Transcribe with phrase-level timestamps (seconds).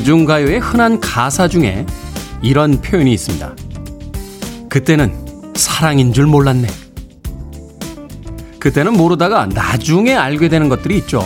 [0.00, 1.84] 대중가요의 흔한 가사 중에
[2.40, 3.54] 이런 표현이 있습니다.
[4.70, 6.68] 그때는 사랑인 줄 몰랐네.
[8.58, 11.22] 그때는 모르다가 나중에 알게 되는 것들이 있죠.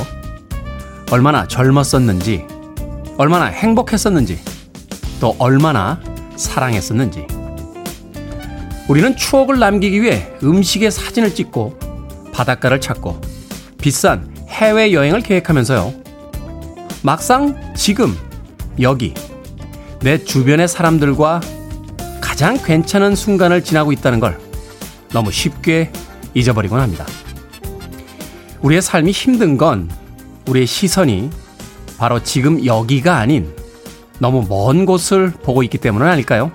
[1.13, 2.47] 얼마나 젊었었는지,
[3.17, 4.41] 얼마나 행복했었는지,
[5.21, 6.01] 또 얼마나
[6.35, 7.29] 사랑했었는지.
[8.89, 11.79] 우리는 추억을 남기기 위해 음식의 사진을 찍고
[12.33, 13.21] 바닷가를 찾고
[13.81, 15.95] 비싼 해외여행을 계획하면서요.
[17.03, 18.17] 막상 지금
[18.81, 19.15] 여기
[20.01, 21.41] 내 주변의 사람들과
[22.21, 24.39] 가장 괜찮은 순간을 지나고 있다는 걸
[25.13, 25.93] 너무 쉽게
[26.35, 27.07] 잊어버리곤 합니다.
[28.61, 29.91] 우리의 삶이 힘든 건
[30.49, 31.31] 우리의 시선이
[31.99, 33.55] 바로 지금 여기가 아닌
[34.19, 36.51] 너무 먼 곳을 보고 있기 때문은 아닐까요?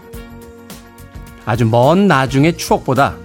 [1.45, 3.15] 아주 먼 나중의 추억보다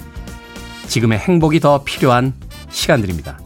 [0.87, 2.33] 지금의 행복이 더 필요한
[2.71, 3.39] 시간들입니다.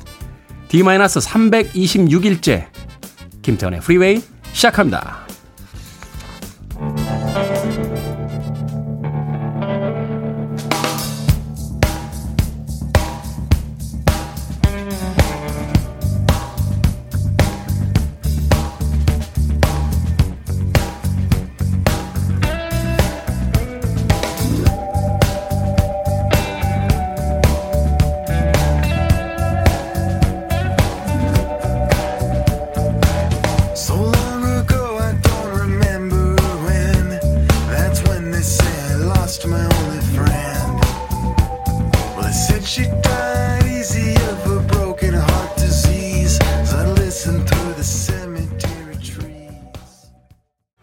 [0.69, 2.66] D-326일째
[3.42, 5.27] 김태원의 프리웨이 시작합니다.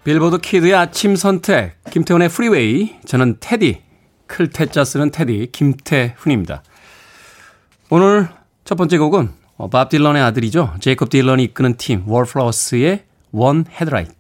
[0.05, 2.93] 빌보드 키드의 아침 선택, 김태훈의 프리웨이.
[3.07, 3.81] 저는 테디,
[4.27, 6.61] 클테짜 쓰는 테디, 김태훈입니다.
[7.89, 8.29] 오늘
[8.65, 10.75] 첫 번째 곡은 어, 밥 딜런의 아들이죠.
[10.79, 14.13] 제이콥 딜런이 이끄는 팀, 월플라워스의 One Headlight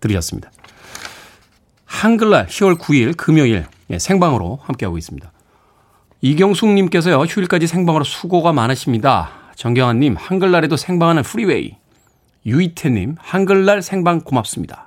[0.00, 0.50] 들으셨습니다.
[1.84, 5.30] 한글날 10월 9일 금요일 예, 생방으로 함께하고 있습니다.
[6.22, 9.52] 이경숙님께서요, 휴일까지 생방으로 수고가 많으십니다.
[9.56, 11.76] 정경환님, 한글날에도 생방하는 프리웨이.
[12.46, 14.85] 유이태님, 한글날 생방 고맙습니다.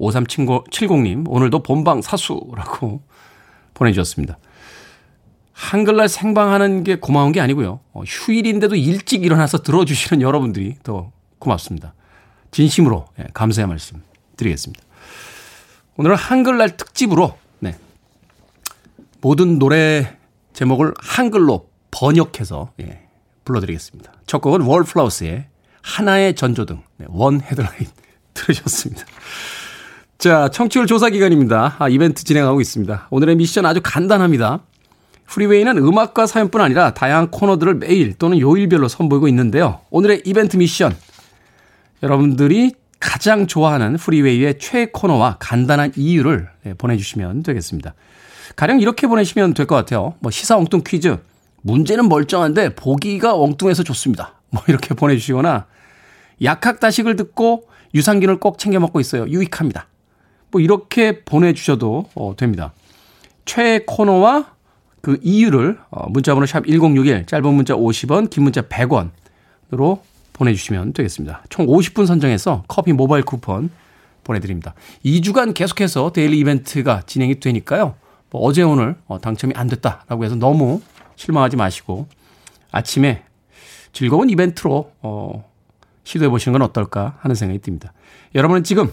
[0.00, 3.02] 5370님, 오늘도 본방 사수라고
[3.74, 4.38] 보내주셨습니다.
[5.52, 7.80] 한글날 생방하는 게 고마운 게 아니고요.
[7.92, 11.10] 어, 휴일인데도 일찍 일어나서 들어주시는 여러분들이 더
[11.40, 11.94] 고맙습니다.
[12.52, 14.02] 진심으로 예, 감사의 말씀
[14.36, 14.82] 드리겠습니다.
[15.96, 17.76] 오늘은 한글날 특집으로 네,
[19.20, 20.16] 모든 노래
[20.52, 23.08] 제목을 한글로 번역해서 예,
[23.44, 24.12] 불러드리겠습니다.
[24.26, 25.48] 첫 곡은 월플라워스의
[25.82, 27.88] 하나의 전조등, 네, One Headlight
[28.34, 29.04] 들으셨습니다.
[30.18, 31.76] 자, 청취율 조사 기간입니다.
[31.78, 33.06] 아, 이벤트 진행하고 있습니다.
[33.10, 34.60] 오늘의 미션 아주 간단합니다.
[35.26, 39.80] 프리웨이는 음악과 사연뿐 아니라 다양한 코너들을 매일 또는 요일별로 선보이고 있는데요.
[39.90, 40.96] 오늘의 이벤트 미션.
[42.02, 47.94] 여러분들이 가장 좋아하는 프리웨이의 최애 코너와 간단한 이유를 네, 보내주시면 되겠습니다.
[48.56, 50.14] 가령 이렇게 보내시면 될 것 같아요.
[50.18, 51.16] 뭐 시사 엉뚱 퀴즈.
[51.62, 54.34] 문제는 멀쩡한데 보기가 엉뚱해서 좋습니다.
[54.50, 55.66] 뭐 이렇게 보내주시거나
[56.42, 59.28] 약학다식을 듣고 유산균을 꼭 챙겨 먹고 있어요.
[59.28, 59.86] 유익합니다.
[60.50, 62.72] 뭐 이렇게 보내주셔도 어, 됩니다.
[63.44, 64.52] 최애 코너와
[65.00, 70.00] 그 이유를 어, 문자번호 샵 1061, 짧은 문자 50원, 긴 문자 100원으로
[70.32, 71.42] 보내주시면 되겠습니다.
[71.48, 73.70] 총 50분 선정해서 커피 모바일 쿠폰
[74.24, 74.74] 보내드립니다.
[75.04, 77.94] 2주간 계속해서 daily 이벤트가 진행이 되니까요.
[78.30, 80.80] 뭐 어제 오늘 어, 당첨이 안 됐다라고 해서 너무
[81.16, 82.06] 실망하지 마시고
[82.70, 83.24] 아침에
[83.92, 85.50] 즐거운 이벤트로 어,
[86.04, 87.92] 시도해 보시는 건 어떨까 하는 생각이 듭니다.
[88.34, 88.92] 여러분은 지금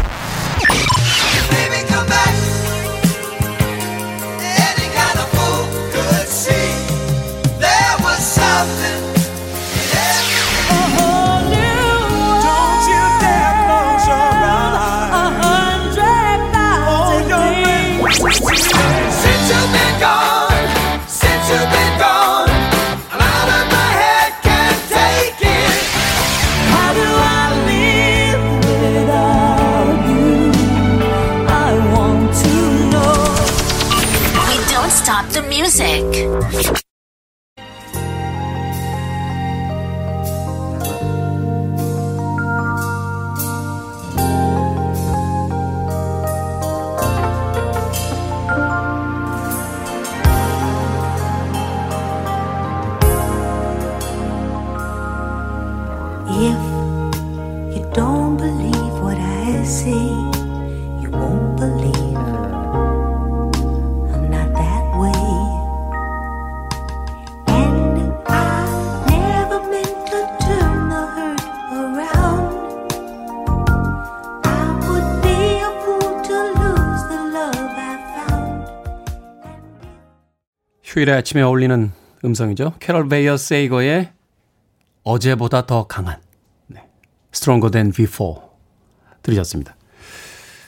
[80.91, 81.93] 휴일의 아침에 어울리는
[82.25, 82.73] 음성이죠.
[82.81, 84.11] 캐럴 베이어 세이거의
[85.03, 86.21] 어제보다 더 강한
[86.67, 86.85] 네.
[87.33, 88.41] Stronger Than Before
[89.23, 89.77] 들으셨습니다.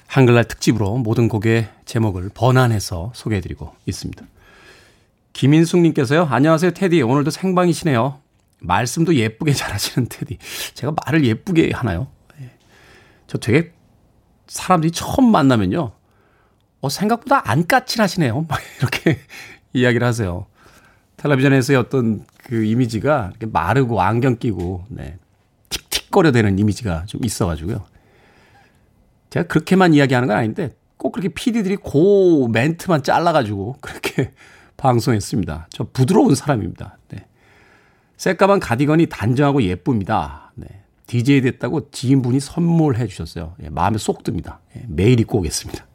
[0.07, 4.25] 한글날 특집으로 모든 곡의 제목을 번안해서 소개해드리고 있습니다.
[5.33, 6.23] 김인숙님께서요.
[6.31, 7.01] 안녕하세요 테디.
[7.01, 8.21] 오늘도 생방이시네요.
[8.61, 10.37] 말씀도 예쁘게 잘하시는 테디.
[10.73, 12.07] 제가 말을 예쁘게 하나요?
[12.39, 12.49] 예.
[13.27, 13.73] 저 되게
[14.47, 15.91] 사람들이 처음 만나면요.
[16.79, 18.45] 어, 생각보다 안 까칠하시네요.
[18.47, 19.19] 막 이렇게
[19.73, 20.45] 이야기를 하세요.
[21.17, 25.17] 텔레비전에서의 어떤 그 이미지가 이렇게 마르고 안경 끼고, 네.
[25.69, 27.85] 틱틱거려대는 이미지가 좀 있어가지고요.
[29.29, 34.31] 제가 그렇게만 이야기하는 건 아닌데 꼭 그렇게 PD들이 고 멘트만 잘라가지고 그렇게
[34.77, 35.67] 방송했습니다.
[35.69, 36.97] 저 부드러운 사람입니다.
[37.09, 37.25] 네.
[38.17, 40.51] 새까만 가디건이 단정하고 예쁩니다.
[40.55, 40.67] 네.
[41.07, 43.55] DJ 됐다고 지인분이 선물해 주셨어요.
[43.63, 44.61] 예, 마음에 쏙 듭니다.
[44.77, 45.85] 예, 매일 입고 오겠습니다.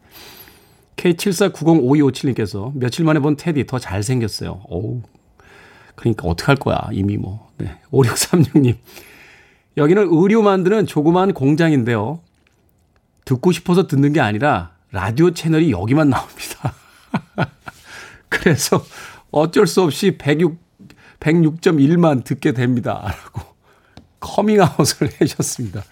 [0.98, 4.62] K74905257님께서 며칠 만에 본 테디 더 잘생겼어요.
[4.68, 5.02] 어우.
[5.94, 6.88] 그러니까 어떡할 거야.
[6.92, 7.50] 이미 뭐.
[7.56, 7.78] 네.
[7.90, 8.76] 5636님.
[9.76, 12.20] 여기는 의류 만드는 조그만 공장인데요.
[13.24, 16.74] 듣고 싶어서 듣는 게 아니라 라디오 채널이 여기만 나옵니다.
[18.28, 18.84] 그래서
[19.30, 20.58] 어쩔 수 없이 106,
[21.20, 23.02] 106.1만 듣게 됩니다.
[23.04, 23.42] 라고
[24.20, 25.84] 커밍아웃을 해주셨습니다.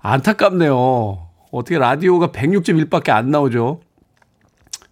[0.00, 1.29] 안타깝네요.
[1.50, 3.80] 어떻게 라디오가 106.1밖에 안 나오죠?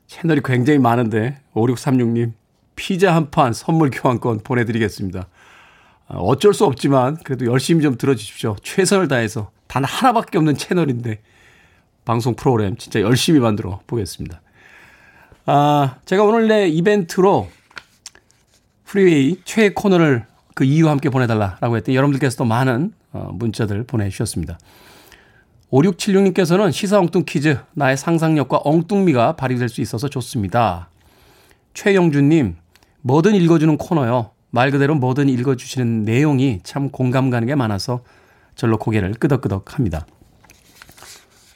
[0.06, 2.32] 채널이 굉장히 많은데 5636님
[2.76, 5.26] 피자 한 판 선물 교환권 보내드리겠습니다.
[6.08, 8.56] 아, 어쩔 수 없지만 그래도 열심히 좀 들어주십시오.
[8.62, 11.20] 최선을 다해서 단 하나밖에 없는 채널인데
[12.04, 14.40] 방송 프로그램 진짜 열심히 만들어 보겠습니다.
[15.46, 17.48] 아, 제가 오늘 내 이벤트로
[18.84, 24.58] 프리웨이 최애 코너를 그 이유와 함께 보내달라라고 했더니 여러분들께서도 많은 어, 문자들 보내주셨습니다.
[25.72, 30.88] 5676님께서는 시사 엉뚱 퀴즈, 나의 상상력과 엉뚱미가 발휘될 수 있어서 좋습니다.
[31.74, 32.56] 최영준님,
[33.02, 34.30] 뭐든 읽어주는 코너요.
[34.50, 38.02] 말 그대로 뭐든 읽어주시는 내용이 참 공감 가는 게 많아서
[38.54, 40.06] 절로 고개를 끄덕끄덕 합니다.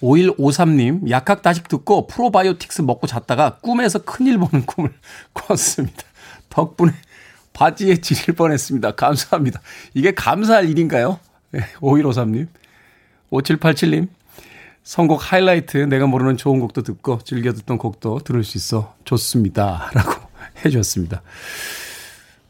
[0.02, 4.92] 5153님, 약학 다식 듣고 프로바이오틱스 먹고 잤다가 꿈에서 큰일 보는 꿈을
[5.32, 6.02] 꿨습니다.
[6.50, 6.92] 덕분에
[7.52, 8.92] 바지에 지릴 뻔 했습니다.
[8.92, 9.60] 감사합니다.
[9.94, 11.18] 이게 감사할 일인가요?
[11.50, 12.48] 네, 5153님.
[13.32, 14.08] 5787님.
[14.84, 19.90] 선곡 하이라이트 내가 모르는 좋은 곡도 듣고 즐겨 듣던 곡도 들을 수 있어 좋습니다.
[19.94, 20.12] 라고
[20.64, 21.22] 해주셨습니다.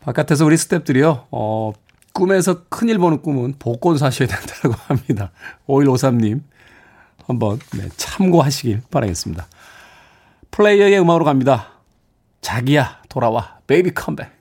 [0.01, 1.73] 바깥에서 우리 스탭들이요, 어,
[2.13, 5.31] 꿈에서 큰일 보는 꿈은 복권 사셔야 된다고 합니다.
[5.69, 6.41] 5153님.
[7.27, 9.47] 한번 네, 참고하시길 바라겠습니다.
[10.51, 11.69] 플레이어의 음악으로 갑니다.
[12.41, 13.59] 자기야, 돌아와.
[13.67, 14.32] 베이비 컴백.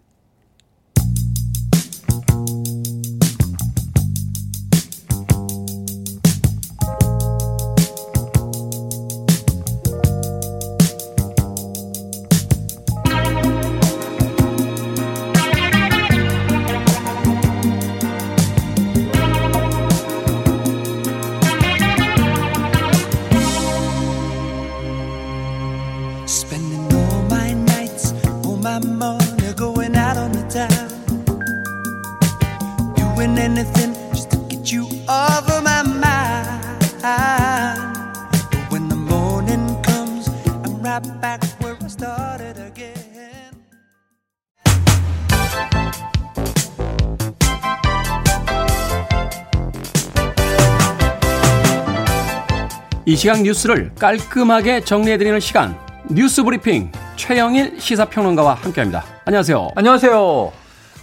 [53.21, 55.77] 시각 뉴스를 깔끔하게 정리해드리는 시각
[56.09, 59.03] 뉴스 브리핑 최영일 시사평론가와 함께합니다.
[59.25, 59.69] 안녕하세요.
[59.75, 60.51] 안녕하세요.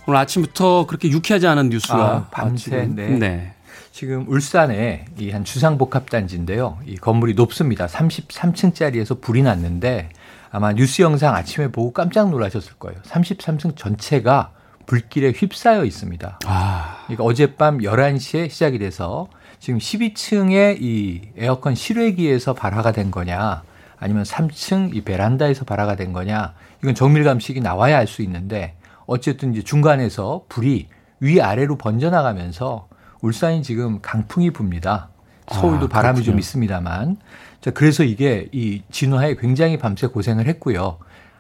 [0.05, 3.07] 오늘 아침부터 그렇게 유쾌하지 않은 뉴스가 아, 밤새 네.
[3.11, 3.55] 네.
[3.93, 6.79] 지금 울산에 이 한 주상복합단지인데요.
[6.87, 7.87] 이 건물이 높습니다.
[7.87, 10.09] 33층짜리에서 불이 났는데
[10.51, 13.01] 아마 뉴스 영상 아침에 보고 깜짝 놀라셨을 거예요.
[13.03, 14.51] 33층 전체가
[14.87, 16.41] 불길에 휩싸여 있습니다.
[16.47, 16.97] 아.
[17.07, 19.29] 그러니까 어젯밤 11시에 시작이 돼서
[19.61, 23.63] 지금 12층에 이 에어컨 실외기에서 발화가 된 거냐
[23.99, 28.75] 아니면 3층 이 베란다에서 발화가 된 거냐 이건 정밀 감식이 나와야 알 수 있는데
[29.07, 30.89] 어쨌든 이제 중간에서 불이
[31.21, 32.89] 위아래로 번져나가면서
[33.21, 35.09] 울산이 지금 강풍이 붑니다.
[35.51, 37.17] 서울도 아, 바람이 좀 있습니다만.
[37.61, 40.99] 자, 그래서 이게 이 진화에 굉장히 밤새 고생을 했고요.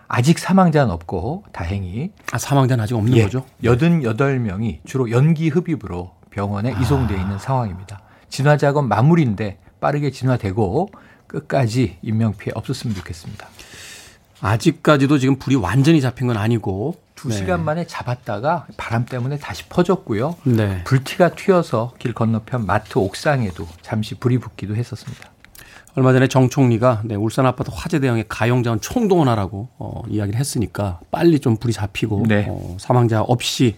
[0.09, 3.45] 아직 사망자는 없고 다행히 아, 사망자는 아직 없는 예, 거죠?
[3.63, 6.81] 88명이 주로 연기 흡입으로 병원에 아.
[6.81, 8.01] 이송돼 있는 상황입니다.
[8.29, 10.91] 진화 작업 마무리인데 빠르게 진화되고
[11.27, 13.49] 끝까지 인명 피해 없었으면 좋겠습니다.
[14.41, 17.37] 아직까지도 지금 불이 완전히 잡힌 건 아니고 두 네.
[17.37, 20.37] 시간 만에 잡았다가 바람 때문에 다시 퍼졌고요.
[20.45, 20.85] 네.
[20.85, 25.31] 불티가 튀어서 길 건너편 마트 옥상에도 잠시 불이 붙기도 했었습니다.
[25.97, 31.41] 얼마 전에 정 총리가 네, 울산 아파트 화재 대응에 가용자원 총동원하라고 어, 이야기를 했으니까 빨리
[31.41, 32.47] 좀 불이 잡히고 네.
[32.49, 33.75] 어, 사망자 없이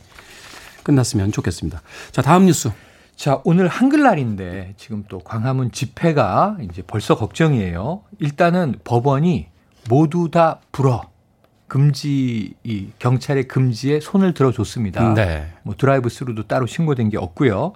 [0.82, 1.80] 끝났으면 좋겠습니다.
[2.12, 2.70] 자, 다음 뉴스.
[3.20, 8.00] 자, 오늘 한글날인데 지금 또 광화문 집회가 이제 벌써 걱정이에요.
[8.18, 9.48] 일단은 법원이
[9.90, 11.02] 모두 다 불허.
[11.68, 15.12] 금지 이 경찰의 금지에 손을 들어줬습니다.
[15.12, 15.52] 네.
[15.64, 17.74] 뭐 drive-through도 따로 신고된 게 없고요.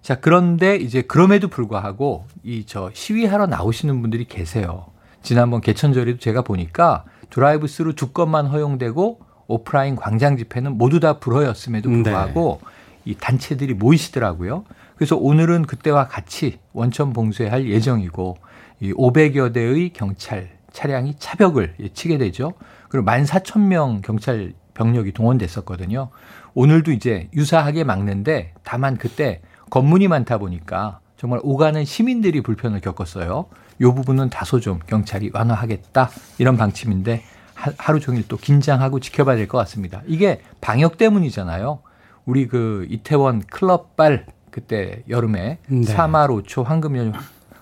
[0.00, 4.86] 자, 그런데 이제 그럼에도 불구하고 이 저 시위하러 나오시는 분들이 계세요.
[5.20, 11.90] 지난번 개천절에도 제가 보니까 드라이브 스루 두 건만 허용되고 오프라인 광장 집회는 모두 다 불허였음에도
[11.90, 12.02] 네.
[12.02, 12.70] 불구하고 네.
[13.06, 14.64] 이 단체들이 모이시더라고요.
[14.96, 18.38] 그래서 오늘은 그때와 같이 원천 봉쇄할 예정이고
[18.80, 22.54] 이 500여 대의 경찰 차량이 차벽을 치게 되죠.
[22.88, 26.10] 그리고 14,000명 경찰 병력이 동원됐었거든요.
[26.54, 33.46] 오늘도 이제 유사하게 막는데 다만 그때 검문이 많다 보니까 정말 오가는 시민들이 불편을 겪었어요.
[33.80, 37.22] 요 부분은 다소 좀 경찰이 완화하겠다 이런 방침인데
[37.54, 40.02] 하루 종일 또 긴장하고 지켜봐야 될 것 같습니다.
[40.06, 41.80] 이게 방역 때문이잖아요.
[42.26, 44.26] 우리 그 이태원 클럽발
[44.56, 45.80] 그때 여름에 네.
[45.82, 47.12] 3할 5초 황금 연휴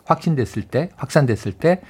[0.05, 1.81] 확진됐을 때 확산됐을 때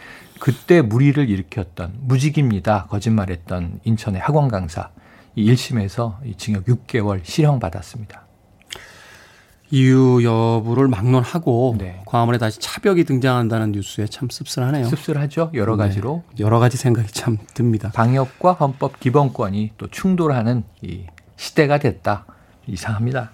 [0.40, 2.86] 그때 무리를 일으켰던 무직입니다.
[2.86, 4.88] 거짓말했던 인천의 학원 강사
[5.36, 8.24] 이 1심에서 이 징역 6개월 실형 받았습니다.
[9.70, 12.00] 이유 여부를 막론하고 네.
[12.06, 14.86] 광화문에 다시 차벽이 등장한다는 뉴스에 참 씁쓸하네요.
[14.86, 15.50] 씁쓸하죠.
[15.52, 15.84] 여러 네.
[15.84, 16.44] 가지로 네.
[16.44, 17.90] 여러 가지 생각이 참 듭니다.
[17.92, 21.04] 방역과 헌법 기본권이 또 충돌하는 이
[21.36, 22.24] 시대가 됐다.
[22.66, 23.32] 이상합니다.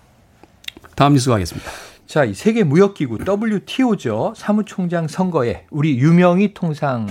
[1.01, 1.71] 다음 뉴스 가겠습니다.
[2.07, 4.35] 자, 이 세계 무역기구 WTO죠.
[4.37, 7.09] 사무총장 선거에 우리 유명희 통상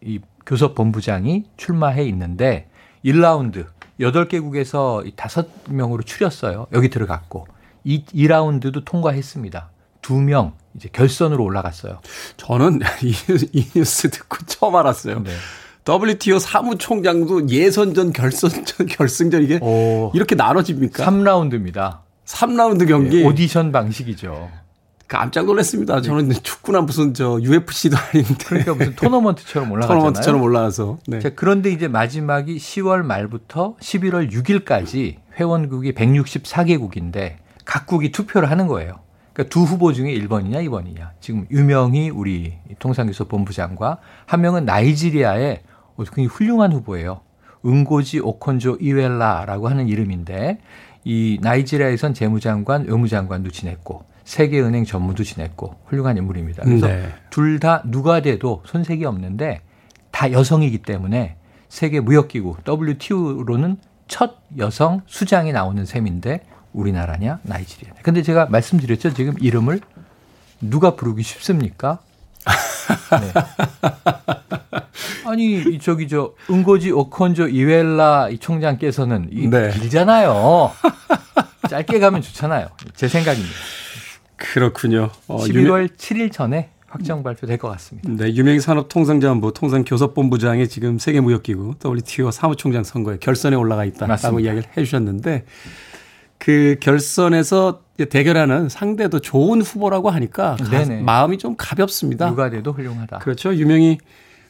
[0.00, 2.70] 이 교섭본부장이 출마해 있는데
[3.04, 3.66] 1라운드
[4.00, 6.68] 8개국에서 5명으로 추렸어요.
[6.72, 7.46] 여기 들어갔고
[7.84, 9.68] 이 2라운드도 통과했습니다.
[10.00, 12.00] 두명 이제 결선으로 올라갔어요.
[12.38, 13.12] 저는 이,
[13.52, 15.22] 이 뉴스 듣고 처음 알았어요.
[15.22, 15.32] 네.
[15.86, 21.04] WTO 사무총장도 예선전, 결선전, 결승전 이게 오, 이렇게 나눠집니까?
[21.04, 22.07] 3라운드입니다.
[22.28, 23.22] 3라운드 경기.
[23.22, 24.50] 네, 오디션 방식이죠.
[25.08, 26.02] 깜짝 놀랐습니다.
[26.02, 26.34] 저는 네.
[26.42, 28.34] 축구나 무슨 저 UFC도 아닌데.
[28.46, 29.98] 그러니까 무슨 토너먼트처럼 올라가잖아요.
[29.98, 30.98] 토너먼트처럼 올라가서.
[31.06, 31.20] 네.
[31.20, 39.00] 자, 그런데 이제 마지막이 10월 말부터 11월 6일까지 회원국이 164개국인데 각국이 투표를 하는 거예요.
[39.32, 41.10] 그러니까 두 후보 중에 1번이냐 2번이냐.
[41.20, 45.62] 지금 유명히 우리 통상교섭 본부장과 한 명은 나이지리아의
[45.96, 47.22] 굉장히 훌륭한 후보예요.
[47.64, 50.58] 은고지 오콘조 이웰라라고 하는 이름인데
[51.08, 56.64] 이 나이지리아에선 재무장관, 의무장관도 지냈고 세계은행 전무도 지냈고 훌륭한 인물입니다.
[56.64, 57.08] 그래서 네.
[57.30, 59.62] 둘다 누가 돼도 손색이 없는데
[60.10, 61.36] 다 여성이기 때문에
[61.70, 66.42] 세계 무역기구 WTO로는 첫 여성 수장이 나오는 셈인데
[66.74, 67.94] 우리나라냐 나이지리아.
[68.02, 69.14] 근데 제가 말씀드렸죠.
[69.14, 69.80] 지금 이름을
[70.60, 72.00] 누가 부르기 쉽습니까?
[73.20, 73.32] 네.
[75.26, 79.70] 아니 저기 저 은고지 오콘조 이웰라 이 총장께서는 이 네.
[79.70, 80.72] 길잖아요.
[81.68, 82.68] 짧게 가면 좋잖아요.
[82.94, 83.54] 제 생각입니다.
[84.36, 85.10] 그렇군요.
[85.26, 85.86] 어, 11월 유명...
[85.88, 88.08] 7일 전에 확정 발표될 것 같습니다.
[88.10, 94.40] 네, 유명 산업통상자원부 통상교섭본부장이 지금 세계무역기구 WTO 사무총장 선거에 결선에 올라가 있다라고.
[94.40, 95.44] 이야기를 해주셨는데
[96.38, 100.56] 그 결선에서 대결하는 상대도 좋은 후보라고 하니까
[101.02, 102.28] 마음이 좀 가볍습니다.
[102.30, 103.18] 누가 돼도 훌륭하다.
[103.18, 103.54] 그렇죠.
[103.54, 103.98] 유명히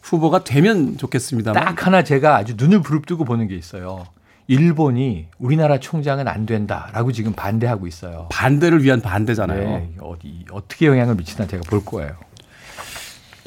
[0.03, 1.53] 후보가 되면 좋겠습니다.
[1.53, 4.07] 딱 하나 제가 아주 눈을 부릅뜨고 보는 게 있어요.
[4.47, 8.29] 일본이 우리나라 총장은 안 된다라고 지금 반대하고 있어요.
[8.31, 9.61] 반대를 위한 반대잖아요.
[9.61, 12.17] 네, 어디 어떻게 영향을 미치나 제가 볼 거예요.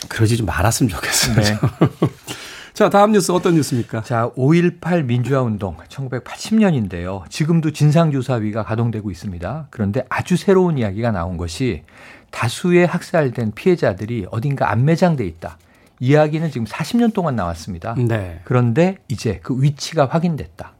[0.07, 1.35] 그러지 좀 말았으면 좋겠어요.
[1.35, 1.57] 네.
[2.73, 4.01] 자, 다음 뉴스 어떤 뉴스입니까?
[4.03, 7.29] 자, 5.18 민주화 운동 1980년인데요.
[7.29, 9.67] 지금도 진상조사위가 가동되고 있습니다.
[9.69, 11.83] 그런데 아주 새로운 이야기가 나온 것이
[12.31, 15.57] 다수의 학살된 피해자들이 어딘가 안매장돼 있다.
[15.99, 17.95] 이야기는 지금 40년 동안 나왔습니다.
[17.95, 18.39] 네.
[18.45, 20.73] 그런데 이제 그 위치가 확인됐다.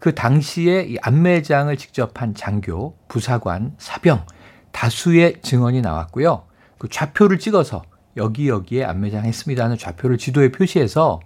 [0.00, 4.26] 그 당시에 이 안매장을 직접 한 장교, 부사관, 사병
[4.72, 6.42] 다수의 증언이 나왔고요.
[6.78, 7.82] 그 좌표를 찍어서
[8.16, 11.20] 여기 여기에 안매장 했습니다 는 좌표를 지도에 표시해서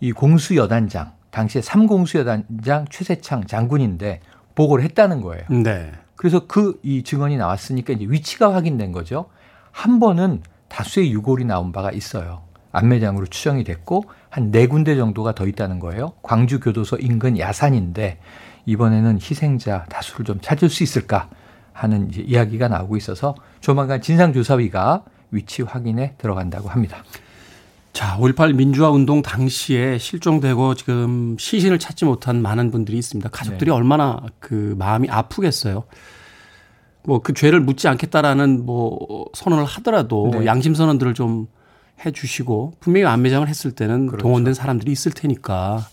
[0.00, 4.20] 이 공수여단장, 당시에 삼공수여단장 최세창 장군인데
[4.54, 5.44] 보고를 했다는 거예요.
[5.50, 5.92] 네.
[6.16, 9.26] 그래서 그 이 증언이 나왔으니까 이제 위치가 확인된 거죠.
[9.70, 12.42] 한 번은 다수의 유골이 나온 바가 있어요.
[12.72, 16.12] 안매장으로 추정이 됐고 한 네 군데 정도가 더 있다는 거예요.
[16.22, 18.18] 광주 교도소 인근 야산인데
[18.66, 21.28] 이번에는 희생자 다수를 좀 찾을 수 있을까
[21.72, 26.98] 하는 이야기가 나오고 있어서 조만간 진상조사위가 위치 확인에 들어간다고 합니다.
[28.16, 33.28] 자, 5.18 민주화 운동 당시에 실종되고 지금 시신을 찾지 못한 많은 분들이 있습니다.
[33.30, 33.74] 가족들이 네.
[33.76, 35.84] 얼마나 그 마음이 아프겠어요.
[37.04, 40.46] 뭐 그 죄를 묻지 않겠다라는 뭐 선언을 하더라도 네.
[40.46, 41.46] 양심 선언들을 좀
[42.04, 44.22] 해 주시고 분명히 안매장을 했을 때는 그렇죠.
[44.22, 45.86] 동원된 사람들이 있을 테니까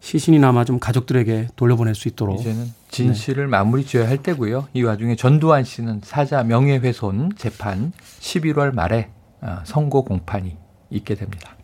[0.00, 3.50] 시신이나마 좀 가족들에게 돌려보낼 수 있도록 이제는 진실을 네.
[3.50, 4.68] 마무리 지어야 할 때고요.
[4.72, 9.10] 이 와중에 전두환 씨는 사자 명예훼손 재판 11월 말에
[9.40, 10.56] 아, 선고 공판이
[10.90, 11.56] 있게 됩니다.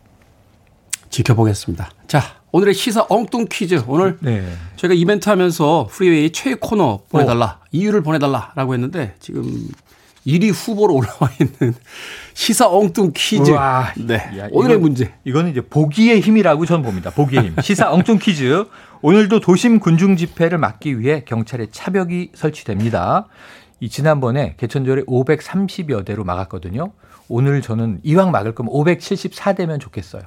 [1.09, 1.91] 지켜보겠습니다.
[2.07, 3.83] 자, 오늘의 시사 엉뚱 퀴즈.
[3.87, 4.43] 오늘 네.
[4.75, 7.45] 저희가 이벤트 하면서 프리웨이 최애 코너 보내달라.
[7.61, 7.65] 어.
[7.71, 9.43] 이유를 보내달라라고 했는데 지금
[10.25, 11.75] 1위 후보로 올라와 있는
[12.33, 13.51] 시사 엉뚱 퀴즈.
[13.51, 13.93] 우와.
[13.97, 14.15] 네.
[14.39, 15.13] 야, 오늘의 이건, 문제.
[15.23, 17.11] 이거는 이제 보기의 힘이라고 저는 봅니다.
[17.11, 17.55] 보기의 힘.
[17.61, 18.65] 시사 엉뚱 퀴즈.
[19.01, 23.27] 오늘도 도심 군중 집회를 막기 위해 경찰의 차벽이 설치됩니다.
[23.81, 26.93] 이 지난번에 개천절에 530여 대로 막았거든요.
[27.35, 30.21] 오늘 저는 이왕 막을 거면 574대면 좋겠어요.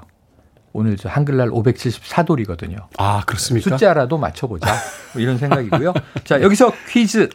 [0.72, 2.88] 오늘 저 한글날 574돌이거든요.
[2.98, 3.70] 아, 그렇습니까?
[3.70, 4.74] 숫자라도 맞춰보자.
[5.12, 5.94] 뭐 이런 생각이고요.
[6.24, 7.28] 자, 여기서 퀴즈.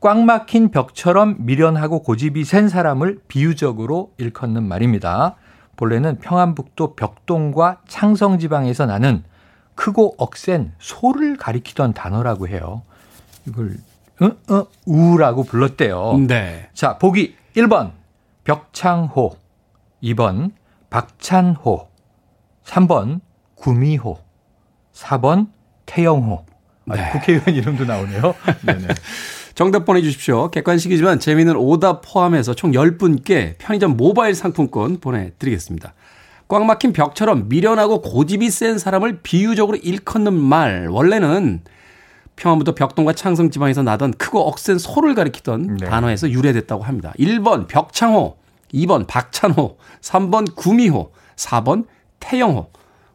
[0.00, 5.36] 꽉 막힌 벽처럼 미련하고 고집이 센 사람을 비유적으로 일컫는 말입니다.
[5.76, 9.22] 본래는 평안북도 벽동과 창성지방에서 나는
[9.74, 12.80] 크고 억센 소를 가리키던 단어라고 해요.
[13.46, 13.76] 이걸
[14.22, 16.16] 어, 어, 우라고 불렀대요.
[16.26, 16.70] 네.
[16.72, 17.99] 자, 보기 1번
[18.44, 19.36] 벽창호,
[20.02, 20.52] 2번
[20.90, 21.88] 박찬호,
[22.64, 23.20] 3번
[23.54, 24.18] 구미호,
[24.92, 25.48] 4번
[25.86, 26.46] 태영호.
[26.86, 27.10] 네.
[27.12, 28.34] 국회의원 이름도 나오네요.
[28.66, 28.88] 네네.
[29.54, 30.50] 정답 보내주십시오.
[30.50, 35.94] 객관식이지만 재미있는 오답 포함해서 총 10분께 편의점 모바일 상품권 보내드리겠습니다.
[36.48, 40.88] 꽉 막힌 벽처럼 미련하고 고집이 센 사람을 비유적으로 일컫는 말.
[40.88, 41.62] 원래는
[42.36, 45.86] 평안부터 벽동과 창성 지방에서 나던 크고 억센 소를 가리키던 네.
[45.86, 47.12] 단어에서 유래됐다고 합니다.
[47.18, 48.36] 1번 벽창호,
[48.72, 51.86] 2번 박찬호, 3번 구미호, 4번
[52.20, 52.70] 태영호.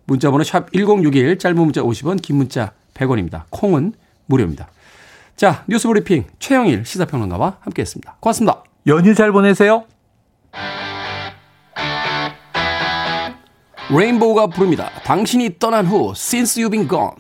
[0.06, 3.44] 문자번호 샵 1061, 짧은 문자 50원, 긴 문자 100원입니다.
[3.50, 3.94] 콩은
[4.28, 4.70] 무료입니다.
[5.36, 8.18] 자, 뉴스 브리핑 최영일 시사평론가와 함께했습니다.
[8.20, 8.64] 고맙습니다.
[8.88, 9.86] 연휴 잘 보내세요.
[13.90, 14.90] 레인보우가 부릅니다.
[15.04, 17.16] 당신이 떠난 후 Since You've Been Gone.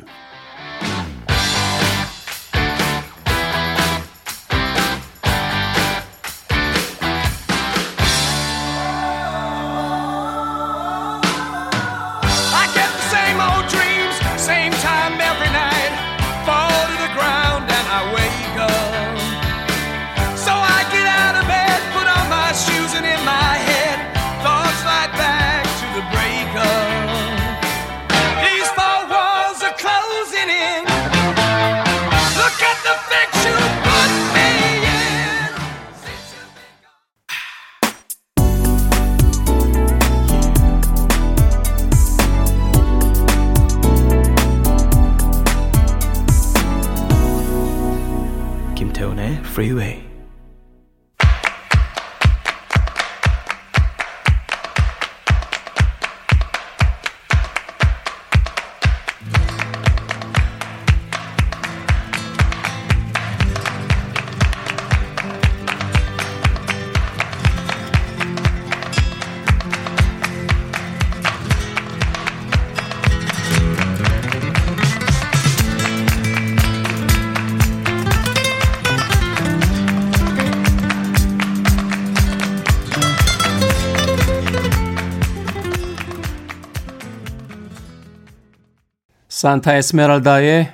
[89.45, 90.73] 산타 에스메랄다의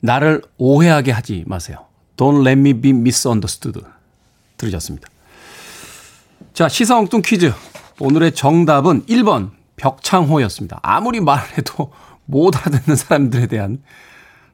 [0.00, 1.86] 나를 오해하게 하지 마세요.
[2.16, 3.84] Don't let me be misunderstood.
[4.56, 5.08] 들으셨습니다.
[6.54, 7.52] 자, 시사 엉뚱 퀴즈.
[7.98, 10.78] 오늘의 정답은 1번 벽창호였습니다.
[10.84, 11.92] 아무리 말해도
[12.26, 13.82] 못 알아듣는 사람들에 대한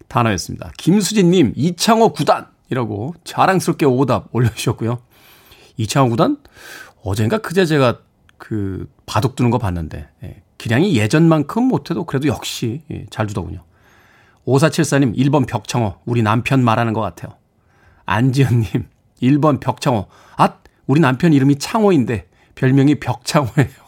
[0.09, 0.73] 단어였습니다.
[0.79, 5.03] 김수진님, 이창호 구단이라고 자랑스럽게 오답 올려주셨고요.
[5.77, 6.39] 이창호 구단?
[7.03, 7.99] 어젠가 그제 제가
[8.39, 13.65] 그 바둑 두는 거 봤는데, 예, 기량이 예전만큼 못해도 그래도 역시 예, 잘 두더군요.
[14.47, 17.35] 5474님 1번 벽창호 우리 남편 말하는 것 같아요.
[18.07, 18.67] 안지현님
[19.23, 20.55] 1번 벽창호 아
[20.87, 23.83] 우리 남편 이름이 창호인데 별명이 벽창호예요.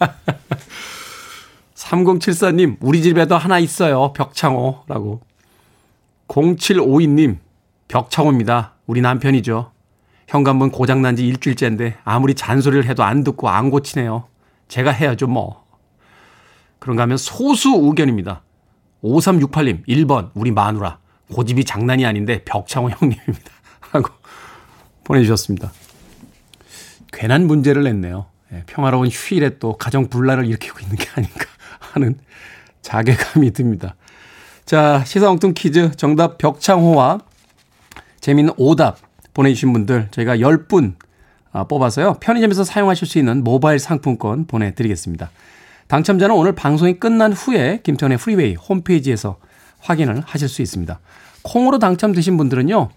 [1.74, 4.12] 3074님 우리 집에도 하나 있어요.
[4.12, 5.22] 벽창호라고.
[6.28, 7.38] 0752님
[7.88, 8.74] 벽창호입니다.
[8.86, 9.72] 우리 남편이죠.
[10.28, 14.24] 현관문 고장난 지 일주일째인데 아무리 잔소리를 해도 안 듣고 안 고치네요.
[14.68, 15.63] 제가 해야죠 뭐.
[16.84, 18.42] 그런가 하면 소수 의견입니다.
[19.02, 20.98] 5368님, 1번, 우리 마누라.
[21.32, 23.50] 고집이 장난이 아닌데 벽창호 형님입니다.
[23.80, 24.10] 하고
[25.02, 25.72] 보내주셨습니다.
[27.10, 28.26] 괜한 문제를 냈네요.
[28.52, 31.46] 예, 평화로운 휴일에 또 가정 분란을 일으키고 있는 게 아닌가
[31.80, 32.18] 하는
[32.82, 33.96] 자괴감이 듭니다.
[34.66, 37.20] 자, 시사 엉뚱 퀴즈 정답 벽창호와
[38.20, 38.98] 재미있는 오답
[39.32, 40.96] 보내주신 분들 저희가 10분
[41.50, 42.18] 아, 뽑아서요.
[42.20, 45.30] 편의점에서 사용하실 수 있는 모바일 상품권 보내드리겠습니다.
[45.88, 49.36] 당첨자는 오늘 방송이 끝난 후에 김태훈의 프리웨이 홈페이지에서
[49.80, 50.98] 확인을 하실 수 있습니다.
[51.42, 52.88] 콩으로 당첨되신 분들은요.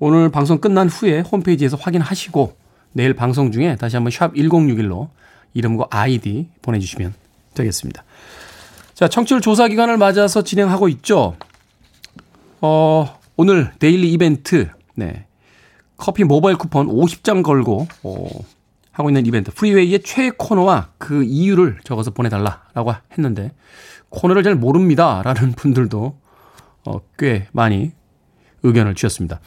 [0.00, 2.56] 오늘 방송 끝난 후에 홈페이지에서 확인하시고
[2.92, 5.08] 내일 방송 중에 다시 한번 샵 1061로
[5.52, 7.14] 이름과 아이디 보내주시면
[7.54, 8.04] 되겠습니다.
[8.94, 11.36] 자, 청취율 조사 기간을 맞아서 진행하고 있죠.
[12.60, 15.26] 어, 오늘 daily 이벤트, 네.
[15.96, 18.28] 커피 모바일 쿠폰 50장 걸고, 어,
[19.00, 19.50] 하고 있는 이벤트.
[19.50, 23.52] 프리웨이의 최애 코너와 그 이유를 적어서 보내달라라고 했는데,
[24.10, 25.22] 코너를 잘 모릅니다.
[25.24, 26.18] 라는 분들도,
[26.86, 27.92] 어, 꽤 많이
[28.62, 29.40] 의견을 주셨습니다.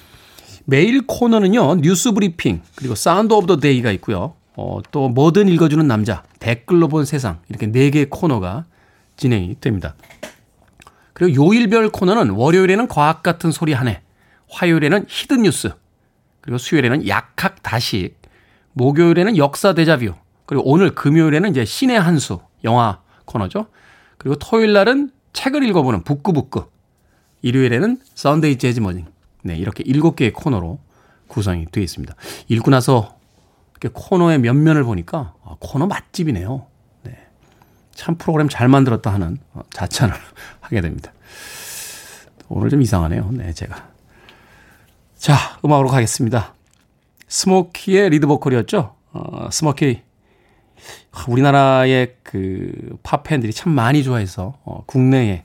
[0.66, 4.36] 매일 코너는요, 뉴스 브리핑, 그리고 Sound of the Day가 있고요.
[4.56, 8.66] 어, 또 뭐든 읽어주는 남자, 댓글로 본 세상, 이렇게 네 개의 코너가
[9.18, 9.96] 진행이 됩니다.
[11.14, 14.02] 그리고 요일별 코너는 월요일에는 과학 같은 소리 한 해,
[14.50, 15.74] 화요일에는 hidden 뉴스,
[16.42, 18.16] 그리고 수요일에는 약학 다식,
[18.74, 20.14] 목요일에는 역사 데자뷰,
[20.46, 23.68] 그리고 오늘 금요일에는 이제 신의 한 수, 영화 코너죠.
[24.18, 26.66] 그리고 토요일 날은 책을 읽어보는 북구북구,
[27.42, 29.06] 일요일에는 Sunday Jazz Morning.
[29.44, 30.80] 네, 이렇게 일곱 개의 코너로
[31.28, 32.16] 구성이 되어 있습니다.
[32.48, 33.18] 읽고 나서
[33.72, 36.68] 이렇게 코너의 면면을 보니까 아, 코너 맛집이네요.
[37.96, 40.14] 참 프로그램 잘 만들었다 하는 어, 자찬을
[40.62, 41.12] 하게 됩니다.
[42.50, 43.30] 오늘 좀 이상하네요.
[43.32, 43.90] 네, 제가.
[45.18, 46.54] 자, 음악으로 가겠습니다.
[47.34, 48.96] 스모키의 리드 보컬이었죠.
[49.12, 50.02] 어, 스모키.
[51.28, 55.44] 우리나라의 그 팝 팬들이 참 많이 좋아해서 어, 국내에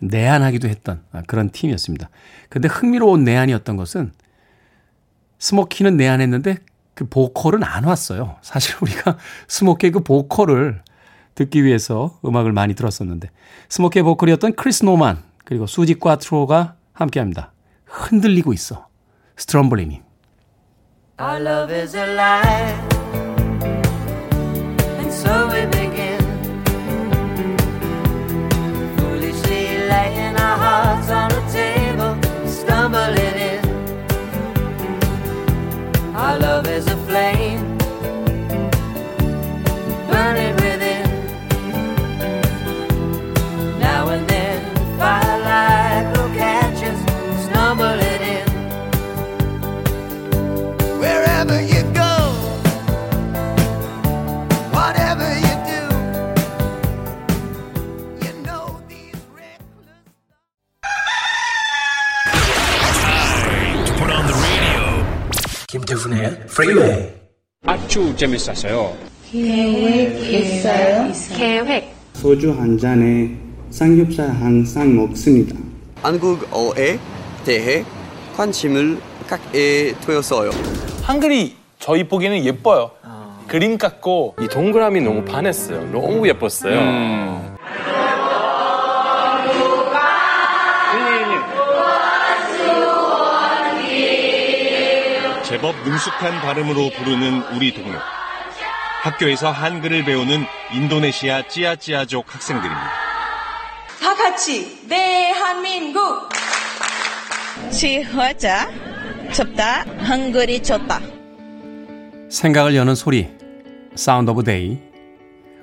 [0.00, 2.08] 내한하기도 했던 아, 그런 팀이었습니다.
[2.48, 4.12] 근데 흥미로운 내한이었던 것은
[5.38, 6.56] 스모키는 내한했는데
[6.94, 8.36] 그 보컬은 안 왔어요.
[8.40, 10.82] 사실 우리가 스모키의 그 보컬을
[11.34, 13.30] 듣기 위해서 음악을 많이 들었었는데
[13.68, 17.52] 스모키의 보컬이었던 크리스 노만 그리고 수지 꽈트로가 함께합니다.
[17.84, 18.88] 흔들리고 있어.
[19.36, 20.13] 스트럼블링이.
[21.16, 22.92] Our love is alive
[24.98, 26.18] And so we begin.
[28.96, 33.64] Foolishly laying our hearts on a table Stumbling in.
[36.16, 37.63] Our love is a flame
[66.04, 67.06] 김태훈의 프리웨이
[67.66, 68.94] 아주 재밌었어요.
[69.30, 71.10] 계획 있어요?
[71.36, 71.94] 계획.
[72.12, 73.30] 소주 한 잔에
[73.70, 75.56] 삼겹살 항상 먹습니다.
[76.02, 76.98] 한국어에
[77.44, 77.84] 대해
[78.36, 80.50] 관심을 갖게 되었어요.
[81.02, 82.90] 한글이 저희 보기에는 예뻐요.
[83.46, 85.90] 그림 같고 이 동그라미 너무 반했어요.
[85.90, 86.78] 너무 예뻤어요.
[86.78, 87.53] 음.
[95.94, 97.96] 능숙한 발음으로 부르는 우리 동료.
[99.02, 102.90] 학교에서 한글을 배우는 인도네시아 찌아찌아족 학생들입니다.
[104.02, 106.28] 다 같이 대한민국
[107.70, 108.68] 시화자
[109.32, 111.00] 첩다 한글이 좋다
[112.28, 113.28] 생각을 여는 소리
[113.94, 114.78] 사운드 오브 데이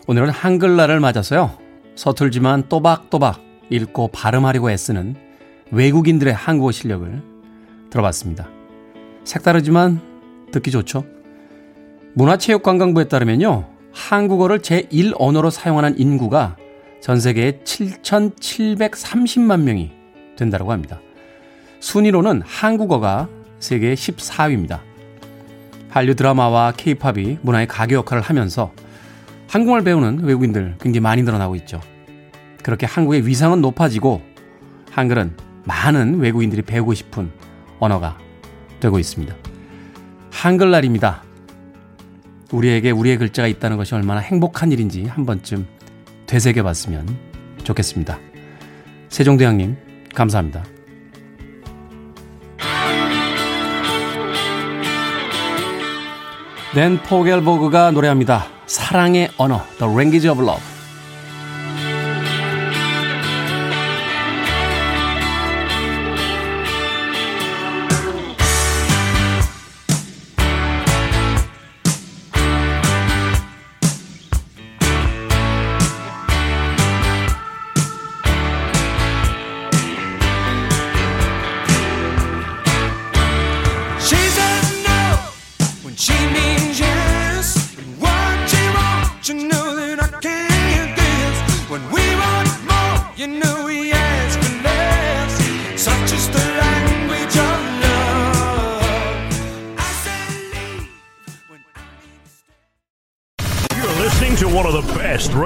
[0.08, 1.58] 오늘은 한글날을 맞아서요
[1.96, 5.16] 서툴지만 또박또박 읽고 발음하려고 애쓰는
[5.72, 7.22] 외국인들의 한국어 실력을
[7.90, 8.48] 들어봤습니다.
[9.24, 10.11] 색다르지만
[10.52, 11.06] 듣기 좋죠.
[12.14, 13.68] 문화체육관광부에 따르면요.
[13.94, 16.56] 한국어를 제1 언어로 사용하는 인구가
[17.02, 19.92] 전 세계에 7,730만 명이
[20.38, 21.02] 된다고 합니다.
[21.80, 23.28] 순위로는 한국어가
[23.60, 24.80] 세계 14위입니다.
[25.90, 28.72] 한류 드라마와 케이팝이 문화의 가교 역할을 하면서
[29.50, 31.82] 한국어를 배우는 외국인들 굉장히 많이 늘어나고 있죠.
[32.64, 34.22] 그렇게 한국의 위상은 높아지고
[34.92, 35.36] 한글은
[35.66, 37.32] 많은 외국인들이 배우고 싶은
[37.80, 38.18] 언어가
[38.80, 39.51] 되고 있습니다.
[40.32, 41.24] 한글날입니다.
[42.52, 45.68] 우리에게 우리의 글자가 있다는 것이 얼마나 행복한 일인지 한 번쯤
[46.26, 47.08] 되새겨 봤으면
[47.64, 48.18] 좋겠습니다.
[49.10, 49.78] 세종대왕님,
[50.16, 50.64] 감사합니다.
[56.74, 58.46] 댄 포겔버그가 노래합니다.
[58.66, 60.81] 사랑의 언어, The Language of Love.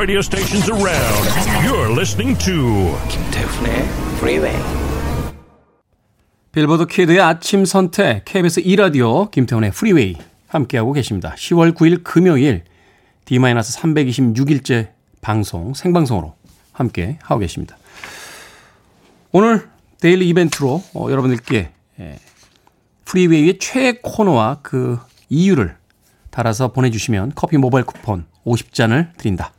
[0.06, 1.26] Radio stations around.
[1.65, 3.74] You're listening to 김태훈의
[4.18, 4.56] Freeway.
[6.52, 10.15] 빌보드 kid의 아침 선택 KBS 2 라디오 김태훈의 프리웨이
[10.48, 11.34] 함께하고 계십니다.
[11.36, 12.65] 10월 9일 금요일
[13.26, 14.89] D-326일째
[15.22, 16.36] 방송 생방송으로
[16.72, 17.76] 함께 하고 계십니다.
[19.32, 19.68] 오늘
[20.01, 22.20] daily 이벤트로 어, 여러분들께 예,
[23.06, 25.76] 프리웨이의 최애 코너와 그 이유를
[26.30, 29.52] 달아서 보내주시면 커피 모바일 쿠폰 50장을 드린다.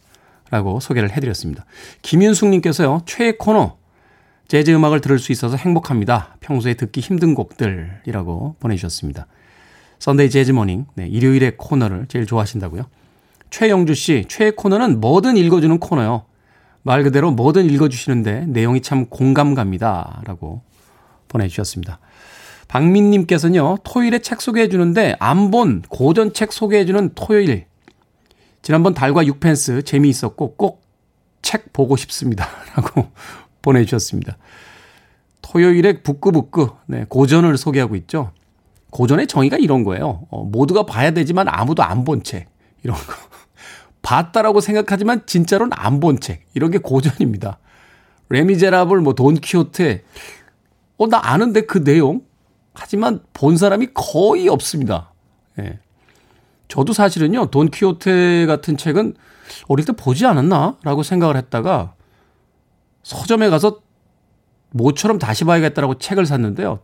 [0.51, 1.65] 라고 소개를 해드렸습니다.
[2.03, 3.77] 김윤숙님께서요, 최애 코너,
[4.49, 6.37] 재즈 음악을 들을 수 있어서 행복합니다.
[6.41, 9.27] 평소에 듣기 힘든 곡들이라고 보내주셨습니다.
[9.99, 12.85] Sunday Jazz Morning, 네, 일요일의 코너를 제일 좋아하신다고요?
[13.51, 16.27] 최영주 씨, 최애 코너는 뭐든 읽어주는 코너요.
[16.83, 20.23] 말 그대로 뭐든 읽어주시는데 내용이 참 공감 갑니다.
[20.25, 20.63] 라고
[21.29, 21.99] 보내주셨습니다.
[22.69, 27.67] 박민님께서는요, 토요일에 책 소개해주는데 안 본 고전 책 소개해주는 토요일.
[28.67, 30.85] 지난번 달과 육펜스 재미있었고 꼭
[31.41, 32.49] 책 보고 싶습니다.
[32.75, 33.13] 라고
[33.63, 34.37] 보내주셨습니다.
[35.41, 38.33] 토요일에 북끄북끄, 네, 고전을 소개하고 있죠.
[38.91, 40.27] 고전의 정의가 이런 거예요.
[40.31, 42.49] 어, 모두가 봐야 되지만 아무도 안 본 책.
[42.83, 43.05] 이런 거.
[44.03, 46.45] 봤다라고 생각하지만 진짜로는 안 본 책.
[46.55, 47.61] 이런 게 고전입니다.
[48.31, 50.03] 레미제라블, 뭐, 돈키호테.
[50.97, 52.23] 어, 나 아는데 그 내용?
[52.75, 55.13] 하지만 본 사람이 거의 없습니다.
[55.61, 55.79] 예.
[56.69, 59.15] 저도 사실은요, 돈키호테 같은 책은
[59.69, 60.79] 어릴 때 보지 않았나?
[60.83, 61.95] 라고 생각을 했다가
[63.03, 63.81] 서점에 가서
[64.71, 66.81] 모처럼 다시 봐야겠다라고 책을 샀는데요.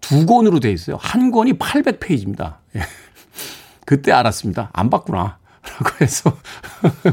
[0.00, 0.96] 두 권으로 돼 있어요.
[1.00, 2.56] 한 권이 800페이지입니다.
[2.76, 2.80] 예.
[3.86, 4.70] 그때 알았습니다.
[4.72, 5.38] 안 봤구나.
[5.62, 6.36] 라고 해서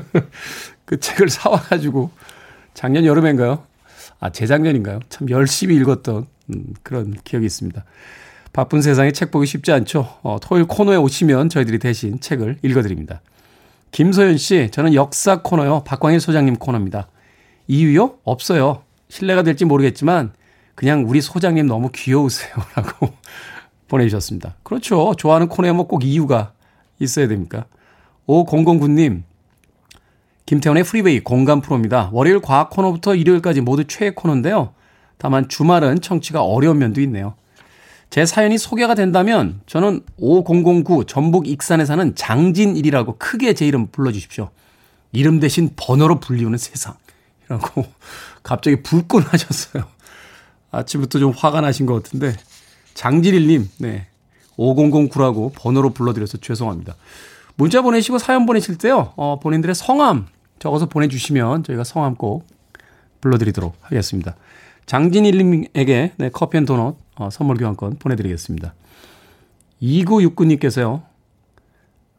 [0.85, 2.09] 그 책을 사와가지고
[2.73, 3.63] 작년 여름엔가요?
[4.19, 4.99] 아, 재작년인가요?
[5.09, 7.85] 참 열심히 읽었던 음, 그런 기억이 있습니다.
[8.53, 10.17] 바쁜 세상에 책 보기 쉽지 않죠.
[10.23, 13.21] 어, 토요일 코너에 오시면 저희들이 대신 책을 읽어드립니다.
[13.91, 15.83] 김소연 씨, 저는 역사 코너요.
[15.85, 17.07] 박광일 소장님 코너입니다.
[17.67, 18.15] 이유요?
[18.23, 18.83] 없어요.
[19.09, 20.31] 신뢰가 될지 모르겠지만
[20.75, 22.53] 그냥 우리 소장님 너무 귀여우세요.
[22.75, 23.13] 라고
[23.87, 24.55] 보내주셨습니다.
[24.63, 25.13] 그렇죠.
[25.17, 26.53] 좋아하는 코너에 뭐 꼭 이유가
[26.99, 27.65] 있어야 됩니까?
[28.27, 29.23] 5009님,
[30.45, 32.09] 김태훈의 프리웨이 공감 프로입니다.
[32.11, 34.73] 월요일 과학 코너부터 일요일까지 모두 최애 코너인데요.
[35.17, 37.35] 다만 주말은 청취가 어려운 면도 있네요.
[38.09, 44.49] 제 사연이 소개가 된다면 저는 5009 전북 익산에 사는 장진일이라고 크게 제 이름 불러주십시오.
[45.11, 46.95] 이름 대신 번호로 불리우는 세상.
[47.45, 47.85] 이라고
[48.41, 49.85] 갑자기 불끈 하셨어요.
[50.71, 52.35] 아침부터 좀 화가 나신 것 같은데
[52.93, 54.07] 장진일님, 네.
[54.57, 56.95] 5009라고 번호로 불러드려서 죄송합니다.
[57.55, 60.27] 문자 보내시고 사연 보내실 때요, 어, 본인들의 성함
[60.59, 62.45] 적어서 보내주시면 저희가 성함 꼭
[63.21, 64.35] 불러드리도록 하겠습니다.
[64.85, 68.73] 장진일님에게 네, 커피 and 도넛 어, 선물 교환권 보내드리겠습니다.
[69.81, 71.03] 2969님께서요,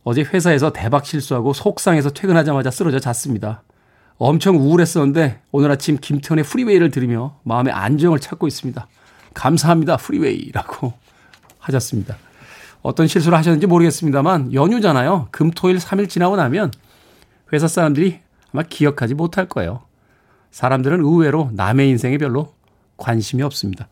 [0.04, 3.62] 어제 회사에서 대박 실수하고 속상해서 퇴근하자마자 쓰러져 잤습니다.
[4.18, 8.86] 엄청 우울했었는데 오늘 아침 김태훈의 프리웨이를 들으며 마음의 안정을 찾고 있습니다.
[9.32, 9.96] 감사합니다.
[9.96, 10.92] 프리웨이라고
[11.58, 12.16] 하셨습니다.
[12.82, 15.28] 어떤 실수를 하셨는지 모르겠습니다만 연휴잖아요.
[15.30, 16.70] 금, 토, 일 3일 지나고 나면
[17.52, 18.20] 회사 사람들이
[18.52, 19.82] 아마 기억하지 못할 거예요.
[20.50, 22.54] 사람들은 의외로 남의 인생에 별로
[22.98, 23.88] 관심이 없습니다.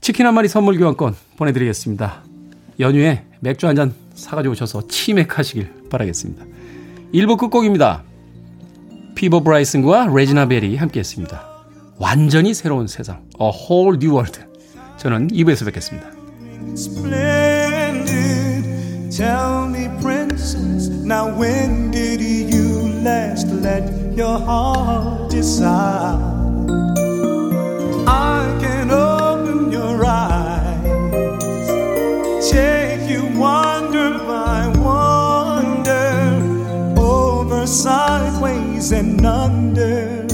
[0.00, 2.22] 치킨 한 마리 선물 교환권 보내드리겠습니다.
[2.78, 6.44] 연휴에 맥주 한 잔 사가지고 오셔서 치맥하시길 바라겠습니다.
[7.14, 8.02] 1부 끝곡입니다.
[9.14, 11.48] 피보 브라이슨과 레지나 벨이 함께했습니다.
[11.98, 14.40] 완전히 새로운 세상, A Whole New World.
[14.98, 16.10] 저는 2부에서 뵙겠습니다.
[19.10, 23.84] Tell me, princess, now when did you last let
[24.16, 26.39] your heart decide?
[37.70, 40.26] Sideways and under,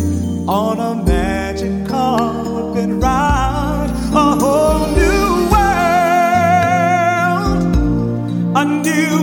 [0.49, 5.77] on a magic carpet ride, a whole new world,
[8.57, 9.16] a new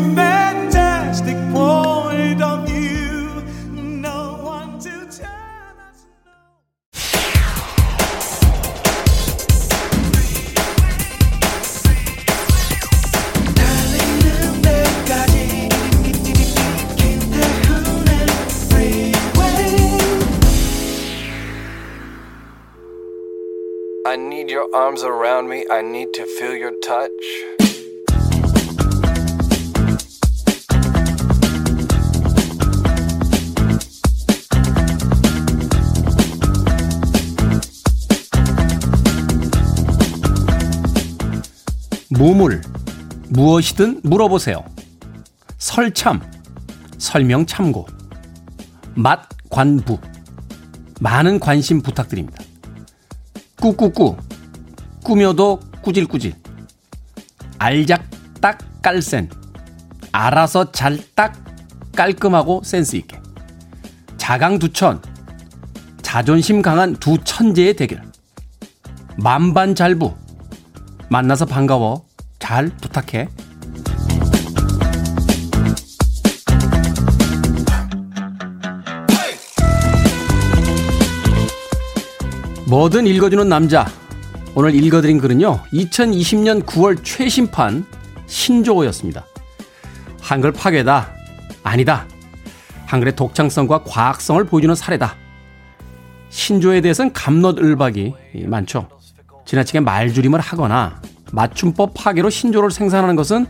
[24.64, 25.66] your arms around me.
[25.70, 27.12] I need to feel your touch.
[42.10, 42.62] 무물
[43.30, 44.64] 무엇이든 물어보세요.
[45.58, 46.22] 설참
[46.98, 47.88] 설명 참고
[48.96, 49.98] 맛관부
[51.02, 52.44] 많은 관심 부탁드립니다.
[53.60, 54.18] 꾸꾸꾸
[55.04, 56.34] 꾸며도 꾸질꾸질.
[57.60, 59.30] 알작딱 깔센.
[60.12, 61.44] 알아서 잘 딱
[61.96, 63.20] 깔끔하고 센스있게.
[64.18, 65.02] 자강두천.
[66.02, 68.02] 자존심 강한 두 천재의 대결.
[69.18, 70.14] 만반잘부.
[71.10, 72.06] 만나서 반가워.
[72.40, 73.28] 잘 부탁해.
[82.68, 83.86] 뭐든 읽어주는 남자.
[84.56, 87.86] 오늘 읽어드린 글은요, 2020년 9월 최신판
[88.28, 89.26] 신조어였습니다.
[90.22, 91.10] 한글 파괴다.
[91.64, 92.06] 아니다.
[92.86, 95.16] 한글의 독창성과 과학성을 보여주는 사례다.
[96.30, 98.14] 신조에 대해서는 감롯을박이
[98.46, 98.88] 많죠.
[99.46, 103.48] 지나치게 말줄임을 하거나 맞춤법 파괴로 신조를 생산하는 것은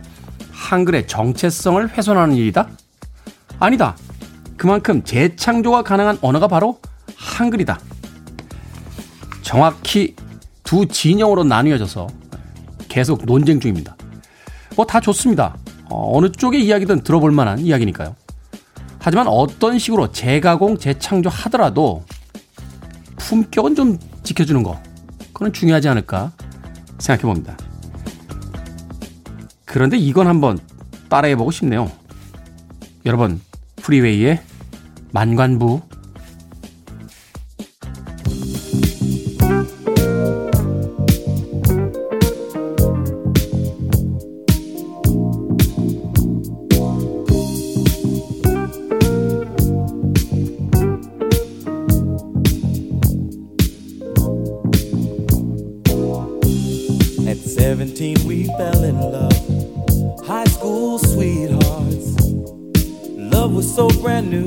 [0.53, 2.69] 한글의 정체성을 훼손하는 일이다?
[3.59, 3.97] 아니다.
[4.55, 6.79] 그만큼 재창조가 가능한 언어가 바로
[7.17, 7.77] 한글이다.
[9.41, 10.15] 정확히
[10.73, 12.07] 두 진영으로 나뉘어져서
[12.89, 13.95] 계속 논쟁 중입니다.
[14.75, 15.55] 뭐 다 좋습니다.
[15.91, 18.15] 어, 어느 쪽의 이야기든 들어볼 만한 이야기니까요.
[18.97, 22.03] 하지만 어떤 식으로 재가공, 재창조 하더라도
[23.17, 24.81] 품격은 좀 지켜주는 거.
[25.31, 26.31] 그건 중요하지 않을까
[26.97, 27.55] 생각해 봅니다.
[29.65, 30.57] 그런데 이건 한번
[31.07, 31.91] 따라해 보고 싶네요.
[33.05, 33.39] 여러분,
[33.75, 34.41] 프리웨이의
[35.12, 35.81] 만관부
[64.01, 64.45] brand new.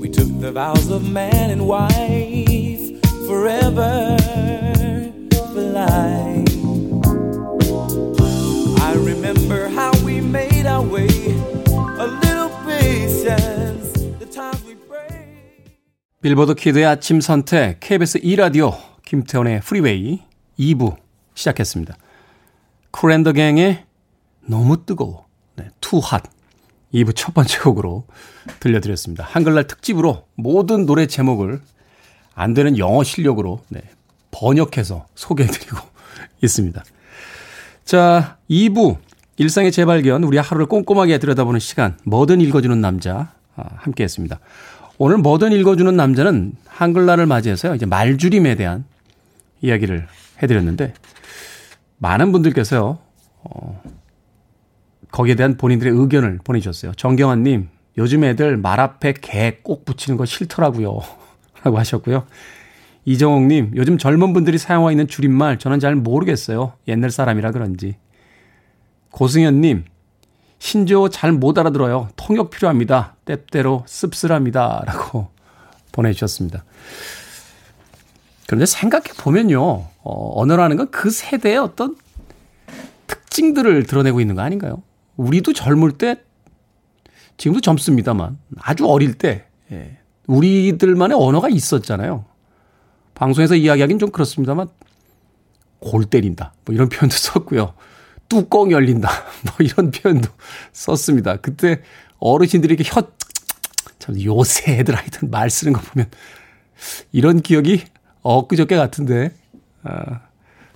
[0.00, 4.16] We took the vows of man and wife forever
[5.52, 6.54] for life.
[8.80, 11.08] I remember how we made our way.
[11.98, 13.92] A little patience.
[14.18, 15.70] The times we prayed.
[16.22, 18.72] 빌보드 키드의 아침 선택 KBS 2 라디오
[19.04, 20.22] 김태원의 프리웨이
[20.58, 20.96] 2부
[21.34, 21.96] 시작했습니다.
[22.90, 23.84] 쿨앤더갱의
[24.46, 26.22] 너무 뜨거워 네, Too Hot
[26.94, 28.04] 2부 첫 번째 곡으로
[28.60, 29.24] 들려드렸습니다.
[29.24, 31.60] 한글날 특집으로 모든 노래 제목을
[32.34, 33.82] 안 되는 영어 실력으로 네,
[34.30, 35.76] 번역해서 소개해드리고
[36.42, 36.84] 있습니다.
[37.84, 38.98] 자 2부
[39.36, 44.38] 일상의 재발견 우리 하루를 꼼꼼하게 들여다보는 시간 뭐든 읽어주는 남자 아, 함께했습니다.
[44.98, 48.84] 오늘 뭐든 읽어주는 남자는 한글날을 맞이해서요 이제 말줄임에 대한
[49.60, 50.06] 이야기를
[50.42, 50.94] 해드렸는데
[51.98, 52.98] 많은 분들께서요
[53.42, 53.82] 어,
[55.14, 56.92] 거기에 대한 본인들의 의견을 보내주셨어요.
[56.96, 60.98] 정경환님 요즘 애들 말 앞에 개 꼭 붙이는 거 싫더라고요
[61.62, 62.26] 라고 하셨고요.
[63.04, 66.72] 이정옥님 요즘 젊은 분들이 사용하고 있는 줄임말 저는 잘 모르겠어요.
[66.88, 67.94] 옛날 사람이라 그런지.
[69.12, 69.84] 고승현님
[70.58, 72.08] 신조 잘못 알아들어요.
[72.16, 73.14] 통역 필요합니다.
[73.24, 74.82] 때때로 씁쓸합니다.
[74.84, 75.28] 라고
[75.92, 76.64] 보내주셨습니다.
[78.46, 79.62] 그런데 생각해 보면요,
[80.02, 81.96] 어, 언어라는 건 그 세대의 어떤
[83.06, 84.82] 특징들을 드러내고 있는 거 아닌가요?
[85.16, 86.20] 우리도 젊을 때,
[87.36, 92.24] 지금도 젊습니다만, 아주 어릴 때, 예, 우리들만의 언어가 있었잖아요.
[93.14, 94.68] 방송에서 이야기하기는 좀 그렇습니다만,
[95.78, 96.54] 골 때린다.
[96.64, 97.74] 뭐 이런 표현도 썼고요.
[98.28, 99.08] 뚜껑 열린다.
[99.44, 100.28] 뭐 이런 표현도
[100.72, 101.36] 썼습니다.
[101.36, 101.82] 그때
[102.18, 103.06] 어르신들이 이렇게 혀,
[103.98, 106.10] 참 요새 애들 하여튼 말 쓰는 거 보면
[107.12, 107.84] 이런 기억이
[108.22, 109.32] 엊그저께 같은데,
[109.82, 110.20] 아,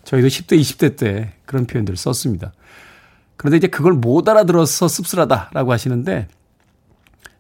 [0.04, 2.52] 저희도 10대, 20대 때 그런 표현들을 썼습니다.
[3.38, 6.28] 그런데 이제 그걸 못 알아들어서 씁쓸하다라고 하시는데,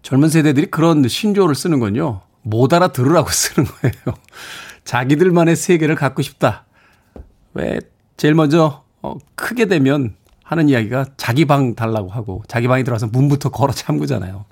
[0.02, 4.16] 젊은 세대들이 그런 신조어를 쓰는 건요, 못 알아들으라고 쓰는 거예요.
[4.84, 6.64] 자기들만의 세계를 갖고 싶다.
[7.52, 7.80] 왜,
[8.16, 13.50] 제일 먼저, 어, 크게 되면 하는 이야기가 자기 방 달라고 하고, 자기 방에 들어와서 문부터
[13.50, 14.44] 걸어 잠그잖아요.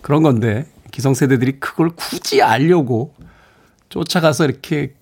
[0.00, 3.14] 그런 건데, 기성세대들이 그걸 굳이 알려고
[3.90, 4.94] 쫓아가서 이렇게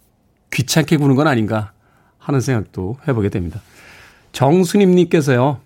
[0.52, 1.72] 귀찮게 구는 건 아닌가
[2.18, 3.60] 하는 생각도 해보게 됩니다.
[4.36, 5.60] 정수님님께서요,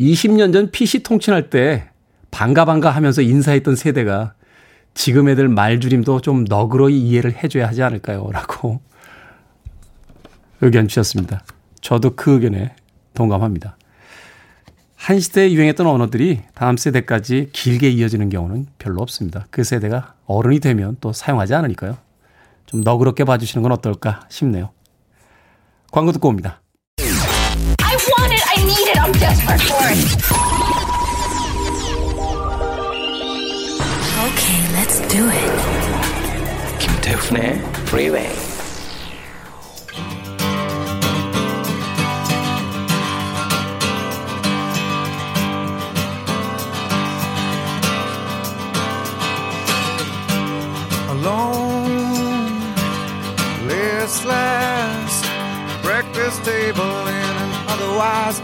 [0.00, 1.88] 20년 전 PC 통신할 때
[2.32, 4.34] 반가 반가 하면서 인사했던 세대가
[4.94, 8.28] 지금 애들 말줄임도 좀 너그러이 이해를 해줘야 하지 않을까요?
[8.32, 8.80] 라고
[10.60, 11.44] 의견 주셨습니다.
[11.82, 12.74] 저도 그 의견에
[13.14, 13.76] 동감합니다.
[14.96, 19.46] 한 시대에 유행했던 언어들이 다음 세대까지 길게 이어지는 경우는 별로 없습니다.
[19.50, 21.96] 그 세대가 어른이 되면 또 사용하지 않으니까요.
[22.66, 24.70] 좀 너그럽게 봐주시는 건 어떨까 싶네요.
[25.92, 26.60] 광고 듣고 옵니다.
[28.63, 28.63] I want it.
[28.63, 28.97] I need it.
[28.97, 29.99] I'm desperate for it.
[34.25, 36.79] Okay, let's do it.
[36.79, 38.49] 김태훈의 Freeway.
[51.19, 52.61] alone,
[53.67, 55.13] listless.
[55.81, 58.41] Breakfast table in an otherwise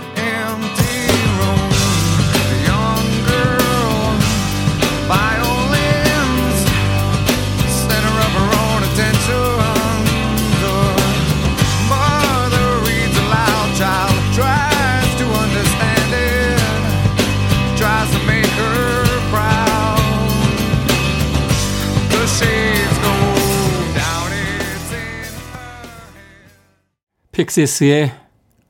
[27.32, 28.14] 픽시스의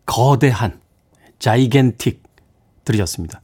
[0.07, 0.81] 거대한
[1.39, 2.23] 자이겐틱
[2.85, 3.41] 들으셨습니다.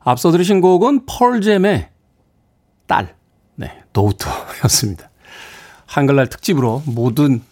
[0.00, 1.90] 앞서 들으신 곡은 펄잼의
[2.86, 3.16] 딸,
[3.56, 5.10] 네, 도우터였습니다.
[5.86, 7.42] 한글날 특집으로 모든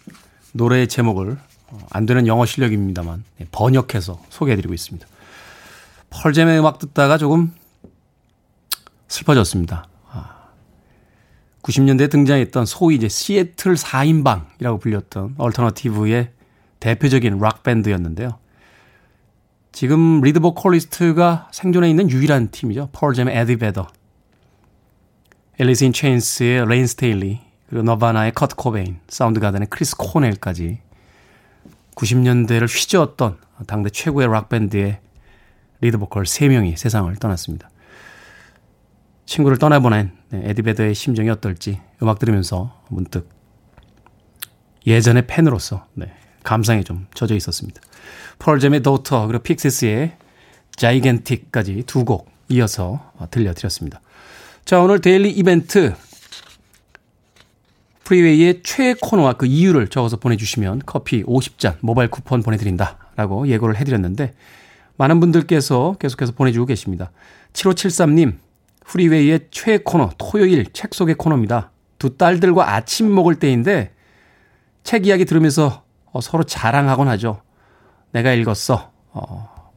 [0.53, 1.37] 노래의 제목을
[1.67, 5.05] 어, 안 되는 영어 실력입니다만 네, 번역해서 소개해드리고 있습니다.
[6.09, 7.53] 펄잼의 음악 듣다가 조금
[9.07, 9.87] 슬퍼졌습니다.
[11.67, 16.31] 90년대에 등장했던 소위 이제 시애틀 4인방이라고 불렸던 얼터너티브의
[16.79, 18.39] 대표적인 락 밴드였는데요.
[19.71, 22.89] 지금 리드 보컬리스트가 생존해 있는 유일한 팀이죠.
[22.93, 23.87] 펄잼의 에디 베더,
[25.59, 30.79] 앨리스 인 체인스의 레인 스테일리, 그리고 너바나의 커트 코베인, 사운드 가든의 크리스 코넬까지
[31.95, 34.99] 90년대를 휘저었던 당대 최고의 락 밴드의
[35.81, 37.69] 리드 보컬 3명이 세상을 떠났습니다.
[39.25, 43.29] 친구를 떠나보낸 네, 에디 베더의 심정이 어떨지 음악 들으면서 문득
[44.85, 46.16] 예전의 팬으로서 네,
[46.47, 47.81] 감상에 좀 젖어 있었습니다.
[48.39, 50.13] 펄잼의 도터 그리고 픽시스의
[50.77, 53.99] Gigantic까지 두 곡 이어서 들려드렸습니다.
[54.63, 55.93] 자 오늘 daily 이벤트
[58.05, 64.33] 프리웨이의 최애 코너와 그 이유를 적어서 보내주시면 커피 50잔 모바일 쿠폰 보내드린다라고 예고를 해드렸는데
[64.95, 67.11] 많은 분들께서 계속해서 보내주고 계십니다.
[67.51, 68.37] 7573님
[68.85, 71.71] 프리웨이의 최애 코너 토요일 책 소개 코너입니다.
[71.99, 73.91] 두 딸들과 아침 먹을 때인데
[74.85, 75.83] 책 이야기 들으면서
[76.17, 77.41] 어, 서로 자랑하곤 하죠.
[78.11, 78.91] 내가 읽었어.
[79.11, 79.71] 어,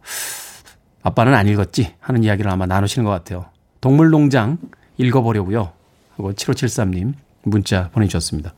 [1.03, 3.45] 아빠는 안 읽었지 하는 이야기를 아마 나누시는 것 같아요.
[3.83, 4.57] 동물농장
[4.97, 5.73] 읽어보려고요.
[6.17, 7.13] 하고 7573님
[7.43, 8.55] 문자 보내주셨습니다.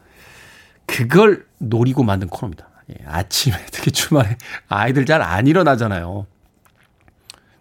[0.86, 2.68] 그걸 노리고 만든 코너입니다.
[2.90, 4.36] 예, 아침에 특히 주말에
[4.68, 6.26] 아이들 잘 안 일어나잖아요.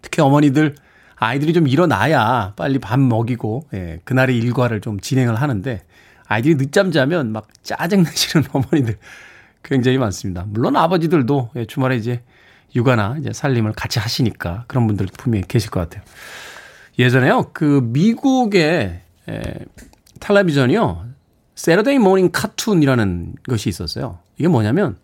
[0.04, 0.76] 특히 어머니들
[1.16, 5.82] 아이들이 좀 일어나야 빨리 밥 먹이고 예, 그날의 일과를 좀 진행을 하는데
[6.28, 9.00] 아이들이 늦잠 자면 막 짜증 내시는 어머니들
[9.64, 10.46] 굉장히 많습니다.
[10.48, 12.22] 물론 아버지들도 예, 주말에 이제
[12.76, 16.04] 육아나 이제 살림을 같이 하시니까 그런 분들 분명히 계실 것 같아요.
[17.00, 19.42] 예전에요, 그 미국의 에,
[20.20, 21.06] 텔레비전이요,
[21.56, 24.20] Saturday morning cartoon이라는 것이 있었어요.
[24.38, 24.98] 이게 뭐냐면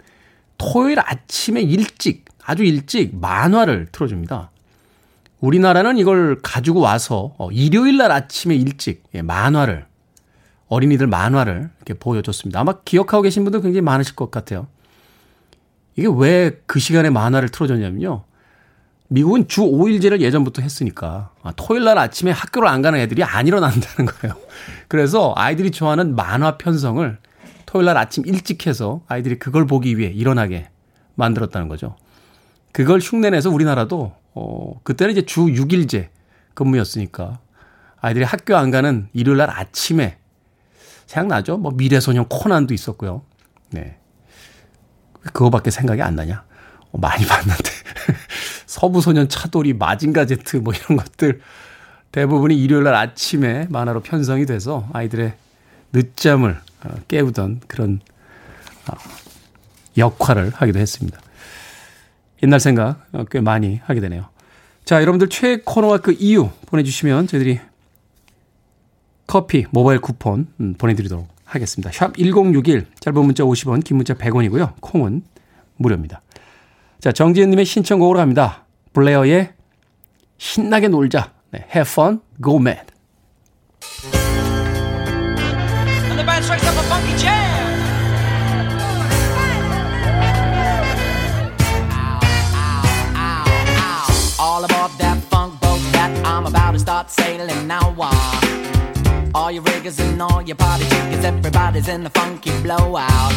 [0.58, 4.52] 토요일 아침에 일찍, 아주 일찍 만화를 틀어줍니다.
[5.40, 9.87] 우리나라는 이걸 가지고 와서 어, 일요일 날 아침에 일찍 예, 만화를
[10.68, 12.60] 어린이들 만화를 이렇게 보여줬습니다.
[12.60, 14.68] 아마 기억하고 계신 분들 굉장히 많으실 것 같아요.
[15.96, 18.24] 이게 왜 그 시간에 만화를 틀어줬냐면요.
[19.10, 24.06] 미국은 주 5일제를 예전부터 했으니까 아, 토요일 날 아침에 학교를 안 가는 애들이 안 일어난다는
[24.06, 24.36] 거예요.
[24.90, 27.18] 그래서 아이들이 좋아하는 만화 편성을
[27.66, 30.70] 토요일 날 아침 일찍 해서 아이들이 그걸 보기 위해 일어나게
[31.16, 31.96] 만들었다는 거죠.
[32.74, 36.10] 그걸 흉내내서 우리나라도 어 그때는 이제 주 6일제
[36.54, 37.40] 근무였으니까
[38.02, 40.17] 아이들이 학교 안 가는 일요일 날 아침에
[41.08, 41.58] 생각나죠?
[41.58, 43.24] 뭐 미래소년 코난도 있었고요.
[43.72, 43.98] 네.
[45.24, 46.44] 그거밖에 생각이 안 나냐?
[46.92, 47.72] 어, 많이 봤는데.
[48.68, 51.42] 서부소년 차돌이 마징가 제트 뭐 이런 것들
[52.12, 55.34] 대부분이 일요일 날 아침에 만화로 편성이 돼서 아이들의
[55.94, 58.00] 늦잠을 어, 깨우던 그런
[58.88, 58.94] 어,
[59.98, 61.20] 역할을 하기도 했습니다.
[62.44, 64.30] 옛날 생각 어, 꽤 많이 하게 되네요.
[64.86, 67.60] 자, 여러분들 최애 코너와 그 이유 보내주시면 저희들이
[69.28, 71.92] 커피 모바일 쿠폰 음, 보내드리도록 하겠습니다.
[71.92, 74.74] 샵 1061, 짧은 문자 50원, 긴 문자 100원이고요.
[74.80, 75.22] 콩은
[75.76, 76.22] 무료입니다.
[77.00, 78.66] 자, 정지은님의 신청곡으로 갑니다.
[78.94, 79.54] 블레어의
[80.38, 81.34] 신나게 놀자.
[81.52, 82.88] 네, have fun, go mad.
[98.00, 98.57] Uh,
[99.38, 103.34] all your riggers and all your party chickens, everybody's in the funky blowout.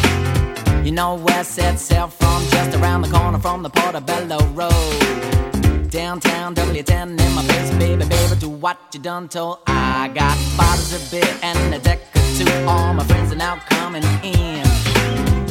[0.83, 5.91] You know where set sail from, just around the corner from the Portobello Road.
[5.91, 9.59] Downtown W10 in my face, baby, baby, do what you done told.
[9.67, 12.51] I got bottles of beer and a deck or two.
[12.67, 14.63] All my friends are now coming in.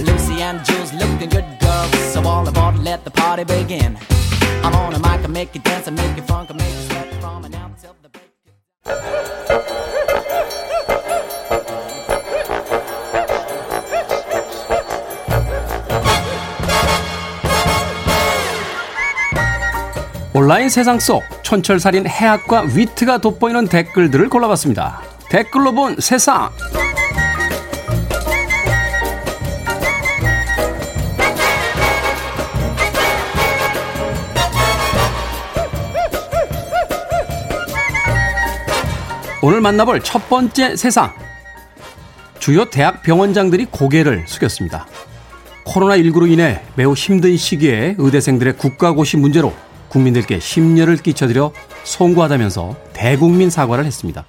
[0.04, 3.96] Lucy and Jules looking good girls, so all aboard, let the party begin.
[4.64, 6.82] I'm on a mic, I make you dance, I make you funk, I make you
[6.88, 9.99] sweat from now till the break.
[20.32, 25.02] 온라인 세상 속 촌철살인 해학과 위트가 돋보이는 댓글들을 골라봤습니다.
[25.28, 26.50] 댓글로 본 세상.
[39.42, 41.12] 오늘 만나볼 첫 번째 세상.
[42.38, 44.86] 주요 대학 병원장들이 고개를 숙였습니다.
[45.64, 49.52] 코로나19로 인해 매우 힘든 시기에 의대생들의 국가고시 문제로
[49.90, 51.52] 국민들께 심려를 끼쳐드려
[51.84, 54.24] 송구하다면서 대국민 사과를 했습니다.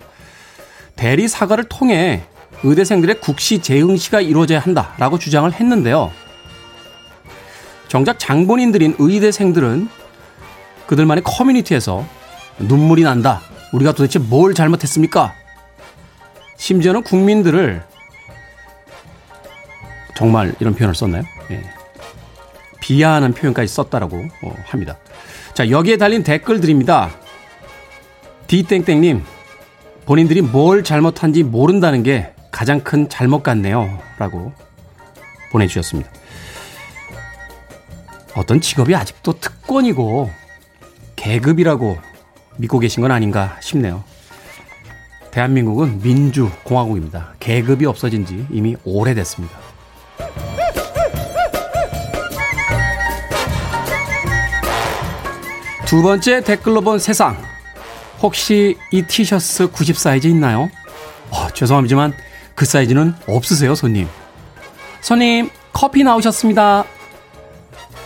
[0.95, 2.24] 대리 사과를 통해
[2.64, 6.12] 의대생들의 국시 재응시가 이루어져야 한다라고 주장을 했는데요.
[7.88, 9.89] 정작 장본인들인 의대생들은
[10.88, 12.05] 그들만의 커뮤니티에서
[12.59, 13.41] 눈물이 난다.
[13.74, 15.34] 우리가 도대체 뭘 잘못했습니까?
[16.57, 17.84] 심지어는 국민들을
[20.16, 21.24] 정말 이런 표현을 썼나요?
[21.49, 21.64] 예.
[22.80, 24.97] 비하하는 표현까지 썼다라고 어, 합니다.
[25.54, 27.12] 자, 여기에 달린 댓글들입니다.
[28.47, 29.24] 디땡땡님,
[30.06, 33.99] 본인들이 뭘 잘못한지 모른다는 게 가장 큰 잘못 같네요.
[34.18, 34.54] 라고
[35.52, 36.10] 보내주셨습니다.
[38.36, 40.32] 어떤 직업이 아직도 특권이고
[41.16, 41.97] 계급이라고
[42.58, 44.04] 믿고 계신 건 아닌가 싶네요.
[45.32, 47.34] 대한민국은 민주공화국입니다.
[47.39, 49.61] 계급이 없어진 지 이미 오래됐습니다.
[55.92, 57.36] 두 번째 댓글로 본 세상.
[58.22, 60.72] 혹시 이 티셔츠 90 사이즈 있나요?
[61.30, 62.14] 어, 죄송하지만
[62.56, 64.08] 그 사이즈는 없으세요, 손님.
[65.02, 66.86] 손님, 커피 나오셨습니다.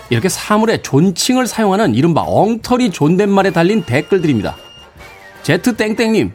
[0.10, 4.58] 이렇게 사물의 존칭을 사용하는 이른바 엉터리 존댓말에 달린 댓글들입니다.
[5.44, 6.34] 제트땡땡님,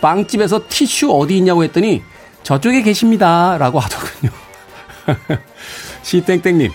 [0.00, 2.02] 빵집에서 티슈 어디 있냐고 했더니
[2.42, 3.58] 저쪽에 계십니다.
[3.58, 4.32] 라고 하더군요.
[6.02, 6.72] 시땡땡님,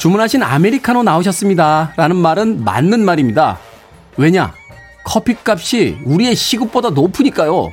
[0.00, 1.92] 주문하신 아메리카노 나오셨습니다.
[1.94, 3.58] 라는 말은 맞는 말입니다.
[4.16, 4.54] 왜냐?
[5.04, 7.70] 커피 값이 우리의 시급보다 높으니까요.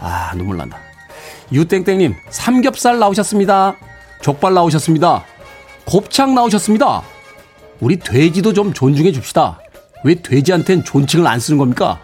[0.00, 0.78] 아, 눈물 난다.
[1.52, 3.76] 유땡땡님, 삼겹살 나오셨습니다.
[4.22, 5.24] 족발 나오셨습니다.
[5.84, 7.02] 곱창 나오셨습니다.
[7.80, 9.60] 우리 돼지도 좀 존중해 줍시다.
[10.04, 12.00] 왜 돼지한텐 존칭을 안 쓰는 겁니까?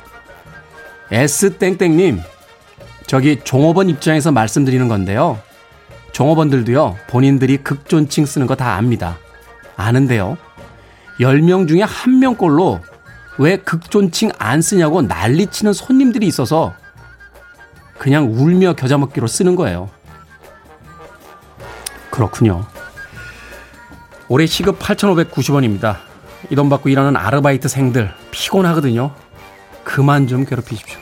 [1.10, 2.20] S땡땡님,
[3.06, 5.40] 저기 종업원 입장에서 말씀드리는 건데요.
[6.12, 9.18] 종업원들도요, 본인들이 극존칭 쓰는 거 다 압니다.
[9.76, 10.36] 아는데요.
[11.20, 12.80] 10명 중에 1명꼴로
[13.38, 16.74] 왜 극존칭 안 쓰냐고 난리치는 손님들이 있어서
[17.98, 19.88] 그냥 울며 겨자 먹기로 쓰는 거예요.
[22.10, 22.66] 그렇군요.
[24.28, 25.96] 올해 시급 8,590원입니다.
[26.50, 29.14] 이 돈 받고 일하는 아르바이트생들 피곤하거든요.
[29.84, 30.98] 그만 좀 괴롭히십시오.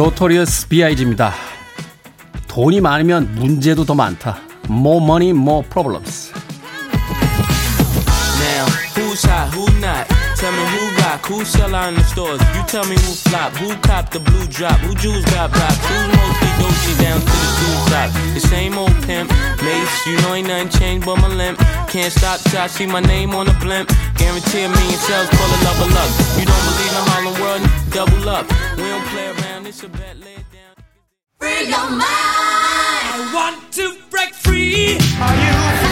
[0.00, 1.34] 노토리어스 B.I.G입니다.
[2.48, 4.38] 돈이 많으면 문제도 더 많다.
[4.66, 6.32] More money, more problems.
[8.40, 8.64] Now,
[8.96, 10.08] who's hot, who not?
[10.36, 12.40] Tell me who rock, who sell out in the stores.
[12.54, 16.06] You tell me who flop, who cop the blue drop, who jewels got blocks, who's
[16.16, 18.08] mostly Dolce down to the blue top.
[18.34, 19.30] The same old pimp,
[19.62, 21.58] Mace, you know ain't nothing changed but my limp.
[21.88, 23.88] Can't stop till I see my name on the blimp.
[24.16, 26.10] Guarantee a million sales, call it level up.
[26.38, 28.46] You don't believe I'm in Harlem World, double up.
[28.76, 30.74] We don't play around, it's a bet, lay it down.
[31.38, 32.04] Free your mind.
[33.12, 34.98] I want to break free.
[35.20, 35.89] Are you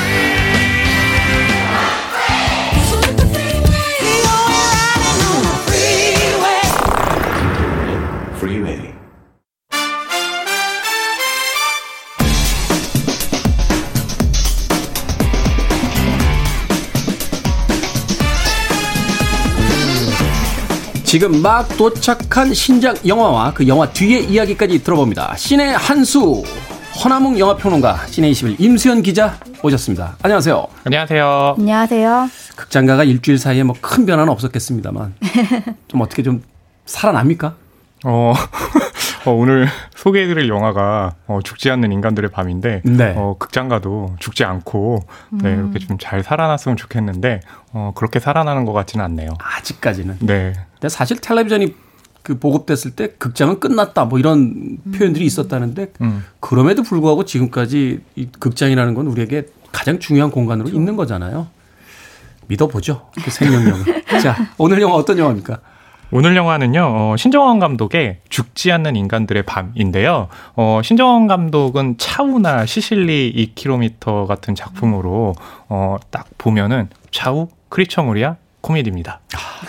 [21.08, 25.34] 지금 막 도착한 신작 영화와 그 영화 뒤의 이야기까지 들어봅니다.
[25.38, 26.42] 신의 한수
[27.02, 30.16] 허나몽 영화평론가 신의 21 임수현 기자 오셨습니다.
[30.22, 30.66] 안녕하세요.
[30.84, 31.54] 안녕하세요.
[31.58, 32.28] 안녕하세요.
[32.56, 35.14] 극장가가 일주일 사이에 뭐 큰 변화는 없었겠습니다만
[35.88, 36.42] 좀 어떻게 좀
[36.84, 37.54] 살아납니까?
[38.04, 38.34] 어,
[39.28, 43.14] 어, 오늘 소개해드릴 영화가 어, 죽지 않는 인간들의 밤인데 네.
[43.16, 45.70] 어, 극장가도 죽지 않고 네, 음.
[45.72, 47.40] 이렇게 좀 잘 살아났으면 좋겠는데
[47.72, 49.30] 어, 그렇게 살아나는 것 같지는 않네요.
[49.38, 50.18] 아직까지는.
[50.20, 50.52] 네.
[50.74, 51.74] 근데 사실 텔레비전이
[52.22, 56.24] 그 보급됐을 때 극장은 끝났다 뭐 이런 표현들이 있었다는데 음.
[56.40, 61.48] 그럼에도 불구하고 지금까지 이 극장이라는 건 우리에게 가장 중요한 공간으로 있는 거잖아요.
[62.46, 63.10] 믿어보죠.
[63.22, 64.04] 그 생명력을.
[64.22, 65.58] 자, 오늘 영화 어떤 영화입니까?
[66.10, 70.28] 오늘 영화는요, 어, 신정원 감독의 죽지 않는 인간들의 밤인데요.
[70.56, 75.34] 어, 신정원 감독은 차우나 시실리 2km 같은 작품으로,
[75.68, 79.20] 어, 딱 보면은 차우, 크리처무리아, 코미디입니다.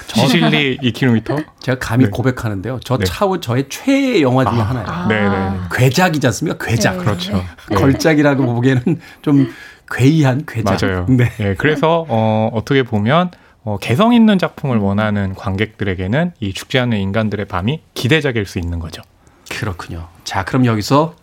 [0.08, 1.46] 시실리 2km?
[1.60, 2.12] 제가 감히 네.
[2.12, 2.80] 고백하는데요.
[2.84, 3.06] 저 네.
[3.06, 5.08] 차우 저의 최애 영화 중에 하나예요.
[5.08, 5.58] 네네.
[5.74, 6.66] 괴작이지 않습니까?
[6.66, 6.98] 괴작.
[6.98, 7.04] 네.
[7.04, 7.44] 그렇죠.
[7.70, 7.76] 네.
[7.76, 9.50] 걸작이라고 보기에는 좀
[9.92, 10.80] 괴이한 괴작.
[10.82, 11.06] 맞아요.
[11.10, 11.32] 네.
[11.40, 13.32] 예, 그래서 어, 어떻게 보면
[13.64, 19.01] 어, 개성 있는 작품을 원하는 관객들에게는 이 죽지 않는 인간들의 밤이 기대작일 수 있는 거죠.
[19.49, 20.07] 그렇군요.
[20.24, 21.16] 자, 그럼 여기서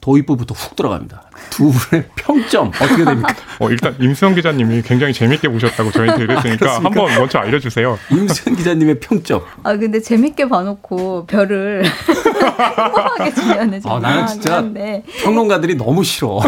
[0.00, 1.22] 도입부부터 훅 들어갑니다.
[1.48, 3.34] 두 분의 평점 어떻게 됩니까?
[3.58, 7.00] 어, 일단 임수영 기자님이 굉장히 재밌게 보셨다고 저희한테 이랬으니까 그렇습니까?
[7.00, 7.98] 한번 먼저 알려주세요.
[8.10, 9.42] 임수현 기자님의 평점.
[9.62, 16.38] 아 근데 재밌게 봐놓고 별을 행복하게 주면은 좀 아, 나는 진짜 한데 평론가들이 너무 싫어.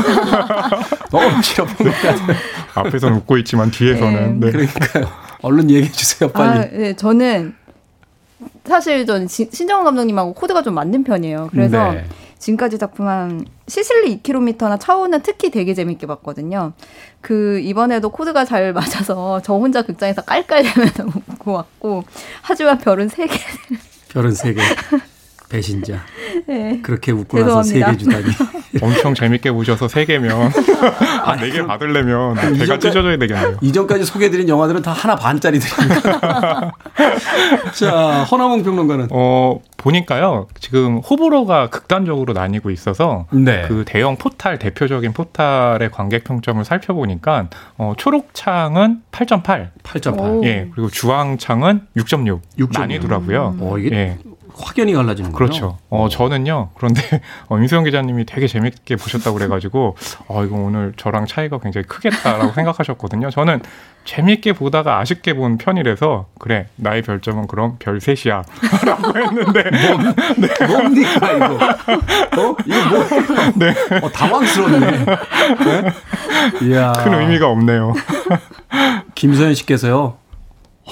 [1.10, 2.36] 너무 싫어, 평론가들.
[2.74, 4.50] 앞에서는 웃고 있지만 뒤에서는 네.
[4.50, 5.25] 그러니까요.
[5.46, 6.58] 얼른 얘기해 주세요, 빨리.
[6.58, 7.54] 아, 네, 저는
[8.66, 11.48] 사실 전 시- 신정원 감독님하고 코드가 좀 맞는 편이에요.
[11.52, 12.04] 그래서 네.
[12.38, 16.72] 지금까지 작품 한 시실리 2km나 차오는 특히 되게 재밌게 봤거든요.
[17.20, 22.04] 그 이번에도 코드가 잘 맞아서 저 혼자 극장에서 깔깔대면서 웃고 왔고
[22.42, 23.38] 하지만 별은 세 개.
[24.10, 24.60] 별은 세 개.
[25.48, 26.00] 배신자.
[26.46, 26.80] 네.
[26.82, 28.24] 그렇게 웃고 나서 세 개 주다니.
[28.82, 30.50] 엄청 재밌게 보셔서 세 개면
[31.24, 33.56] 아, 네개 받으려면 배가 찢어져야 되겠네요.
[33.62, 36.72] 이전까지 소개해드린 영화들은 다 하나 반짜리들이니까.
[37.74, 39.08] 자, 허나몽 평론가는.
[39.10, 43.64] 어, 보니까요, 지금 호불호가 극단적으로 나뉘고 있어서, 네.
[43.68, 49.70] 그 대형 포탈, 대표적인 포탈의 관객 평점을 살펴보니까, 어, 초록창은 8.8.
[49.82, 50.44] 8.8.
[50.44, 52.40] 예, 그리고 주황창은 6.6.
[52.58, 52.78] 6.6.
[52.78, 53.56] 나뉘더라고요.
[53.60, 54.18] 어, 이게 예.
[54.58, 55.36] 확연히 갈라지는 거죠.
[55.38, 55.78] 그렇죠.
[55.90, 57.02] 어, 저는요, 그런데,
[57.48, 59.96] 어, 임수영 기자님이 되게 재밌게 보셨다고 그래가지고,
[60.28, 63.30] 어, 이거 오늘 저랑 차이가 굉장히 크겠다라고 생각하셨거든요.
[63.30, 63.60] 저는
[64.04, 68.44] 재밌게 보다가 아쉽게 본 편이라서, 그래, 나의 별점은 그럼 별 셋이야.
[68.86, 69.64] 라고 했는데.
[70.36, 70.66] 네.
[70.66, 71.54] 뭡니까, 이거?
[72.50, 72.56] 어?
[72.64, 73.06] 이거 뭐?
[73.56, 73.74] 네.
[74.02, 74.90] 어, 당황스럽네.
[75.04, 75.92] 네?
[76.62, 76.92] 이야.
[76.92, 77.94] 큰 의미가 없네요.
[79.14, 80.18] 김서연 씨께서요.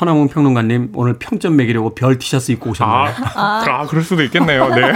[0.01, 3.12] 허나문 평론가님 오늘 평점 매기려고 별 티셔츠 입고 오셨나요?
[3.36, 4.68] 아, 아, 그럴 수도 있겠네요.
[4.74, 4.92] 네.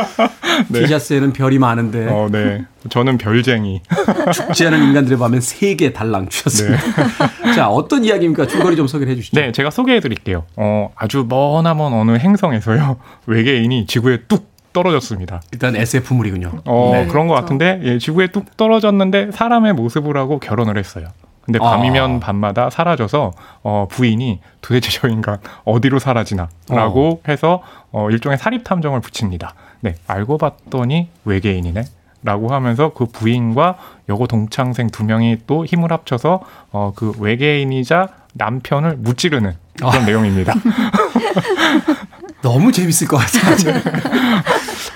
[0.68, 0.80] 네.
[0.80, 2.64] 티셔츠에는 별이 많은데 어, 네.
[2.88, 3.82] 저는 별쟁이.
[4.34, 6.82] 죽지 않은 인간들의 밤엔 세 개 달랑 주셨습니다.
[7.54, 8.46] 자, 어떤 이야기입니까?
[8.48, 9.40] 줄거리 좀 소개해 주시죠.
[9.40, 10.44] 네, 제가 소개해 드릴게요.
[10.56, 12.96] 어, 아주 머나먼 어느 행성에서요.
[13.26, 15.40] 외계인이 지구에 뚝 떨어졌습니다.
[15.52, 16.62] 일단 SF물이군요.
[16.64, 17.06] 어, 네.
[17.06, 21.06] 그런 것 같은데, 예, 지구에 뚝 떨어졌는데 사람의 모습을 하고 결혼을 했어요.
[21.44, 21.70] 근데 아.
[21.70, 23.32] 밤이면 밤마다 사라져서
[23.62, 29.54] 어, 부인이 도대체 저 인간 어디로 사라지나라고 해서 어, 일종의 사립 탐정을 붙입니다.
[29.80, 31.84] 네, 알고 봤더니 외계인이네.
[32.24, 33.76] 라고 하면서 그 부인과
[34.08, 36.40] 여고 동창생 두 명이 또 힘을 합쳐서
[36.70, 40.04] 어, 그 외계인이자 남편을 무찌르는 그런 아.
[40.04, 40.54] 내용입니다.
[42.42, 43.80] 너무 재밌을 것 같아요.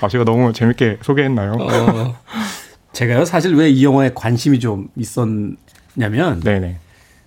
[0.01, 1.53] 아, 제가 너무 재밌게 소개했나요?
[1.59, 2.15] 어,
[2.93, 5.27] 제가요 사실 왜 이 영화에 관심이 좀 있었
[6.01, 6.77] 냐면 네네.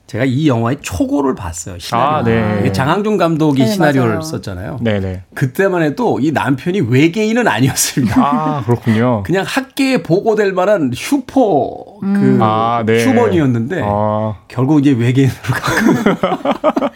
[0.07, 1.79] 제가 이 영화의 초고를 봤어요.
[1.79, 2.09] 시나리오.
[2.09, 2.73] 아, 네.
[2.73, 4.23] 장항준 감독이 네, 시나리오를 맞아요.
[4.23, 4.79] 썼잖아요.
[4.81, 5.23] 네네.
[5.35, 8.21] 그때만 해도 이 남편이 외계인은 아니었습니다.
[8.21, 9.23] 아, 그렇군요.
[9.27, 13.05] 그냥 학계에 보고될 만한 슈퍼 그 아, 네.
[13.05, 14.35] 휴먼이었는데 아.
[14.49, 15.95] 결국 이제 외계인으로 가고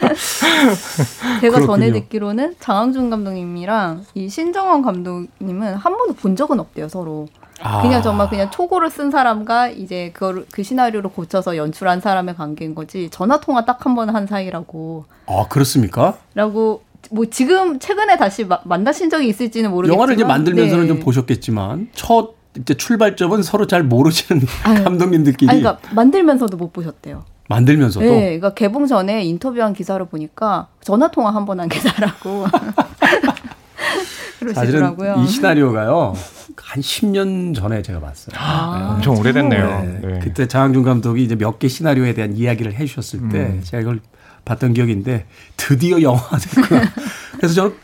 [1.40, 1.92] 제가 전에 그렇군요.
[1.92, 7.28] 듣기로는 장항준 감독님이랑 이 신정원 감독님은 한 번도 본 적은 없대요 서로.
[7.62, 7.82] 아.
[7.82, 13.08] 그냥 정말 그냥 초고를 쓴 사람과 이제 그걸 그 시나리오를 고쳐서 연출한 사람의 관계인 거지
[13.10, 15.04] 전화 통화 딱 한번한 사이라고.
[15.26, 16.18] 아 그렇습니까?
[16.34, 20.88] 라고 뭐 지금 최근에 다시 마- 만나신 적이 있을지는 모르겠지만 영화를 이제 만들면서는 네.
[20.88, 24.46] 좀 보셨겠지만 첫 이제 출발점은 서로 잘 모르시는
[24.84, 27.24] 감독님들끼리 아니, 그러니까 만들면서도 못 보셨대요.
[27.48, 32.46] 만들면서도 네, 그러니까 개봉 전에 인터뷰한 기사를 보니까 전화 통화 한 번 한 기사라고
[34.54, 35.22] 사실은 그러시더라고요.
[35.22, 36.14] 이 시나리오가요
[36.56, 38.34] 한 10년 전에 제가 봤어요.
[38.38, 39.80] 아, 엄청 오래됐네요.
[39.82, 40.00] 네.
[40.12, 40.20] 네.
[40.22, 43.60] 그때 장항준 감독이 이제 몇 개 시나리오에 대한 이야기를 해주셨을 때 음.
[43.62, 44.00] 제가 이걸
[44.44, 45.26] 봤던 기억인데
[45.56, 46.82] 드디어 영화가 됐구나.
[47.38, 47.74] 그래서 저는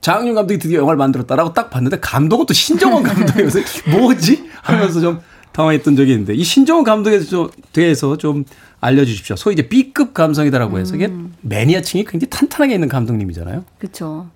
[0.00, 3.58] 장항준 감독이 드디어 영화를 만들었다라고 딱 봤는데 감독은 또 신정원 감독이어서
[3.90, 5.20] 뭐지 하면서 좀
[5.52, 8.44] 당황했던 적이 있는데 이 신정원 감독에 좀- 대해서 좀
[8.80, 9.36] 알려주십시오.
[9.36, 11.10] 소위 이제 B급 감성이다라고 해서 이게
[11.40, 13.64] 매니아층이 굉장히 탄탄하게 있는 감독님이잖아요.
[13.78, 14.28] 그렇죠.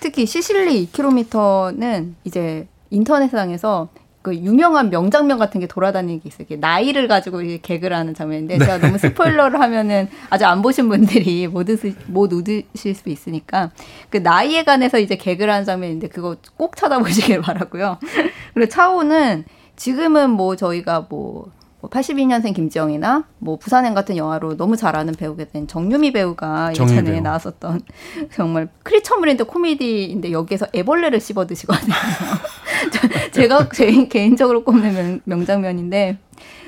[0.00, 3.88] 특히 시실리 2km는 이제 인터넷상에서
[4.22, 6.46] 그 유명한 명장면 같은 게 돌아다니는 게 있어요.
[6.60, 11.92] 나이를 가지고 개그를 하는 장면인데 제가 너무 스포일러를 하면은 아직 안 보신 분들이 못, 웃으,
[12.06, 13.72] 못 웃으실 수 있으니까
[14.10, 17.98] 그 나이에 관해서 이제 개그를 하는 장면인데 그거 꼭 찾아보시길 바라고요.
[18.54, 21.50] 그리고 차오는 지금은 뭐 저희가 뭐
[21.88, 27.10] 82년생 김지영이나 뭐 부산행 같은 영화로 너무 잘 아는 배우게 된 정유미 배우가 정유미 예전에
[27.12, 27.22] 배우.
[27.22, 27.80] 나왔었던
[28.34, 31.92] 정말 크리처물인데 코미디인데 여기서 애벌레를 씹어 드시거든요.
[32.92, 36.18] 저- 제가 제 개인적으로 꼽는 명, 명장면인데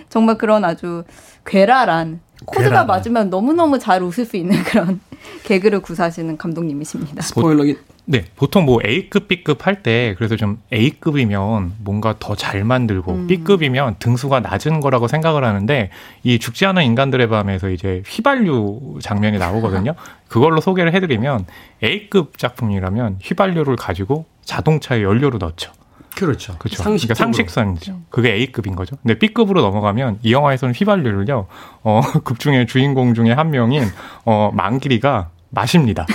[0.09, 1.05] 정말 그런 아주
[1.47, 2.87] 괴랄한 코드가 괴랄한.
[2.87, 5.01] 맞으면 너무너무 잘 웃을 수 있는 그런
[5.45, 7.23] 개그를 구사하시는 감독님이십니다.
[7.23, 13.13] 스포일러기 네, 보통 뭐 A급, B급 할 때 그래서 좀 A급이면 뭔가 더 잘 만들고
[13.13, 13.27] 음.
[13.27, 15.91] B급이면 등수가 낮은 거라고 생각을 하는데
[16.23, 19.95] 이 죽지 않은 인간들의 밤에서 이제 휘발유 장면이 나오거든요.
[20.29, 21.47] 그걸로 소개를 해드리면
[21.83, 25.73] A급 작품이라면 휘발유를 가지고 자동차에 연료를 넣죠.
[26.15, 26.57] 그렇죠.
[26.59, 26.83] 그렇죠.
[26.83, 27.15] 상식적으로.
[27.17, 28.01] 그러니까 상식선이죠.
[28.11, 28.97] 그게 A급인 거죠.
[29.03, 31.47] 근데 B급으로 넘어가면 이 영화에서는 휘발유를요.
[31.83, 33.83] 어, 극 중에 주인공 중에 한 명인
[34.25, 36.07] 어, 망길이가 마십니다.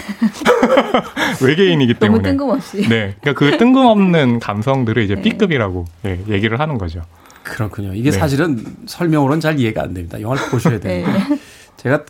[1.41, 2.29] 외계인이기 너무 때문에.
[2.29, 2.87] 뜬금없이.
[2.89, 3.15] 네.
[3.21, 7.01] 그러니까 그 뜬금없는 감성들을 이제 B급이라고 예, 얘기를 하는 거죠.
[7.43, 7.93] 그렇군요.
[7.93, 8.17] 이게 네.
[8.17, 10.19] 사실은 설명으로는 잘 이해가 안 됩니다.
[10.21, 11.03] 영화를 보셔야 네.
[11.03, 11.35] 됩니다.
[11.77, 12.03] 제가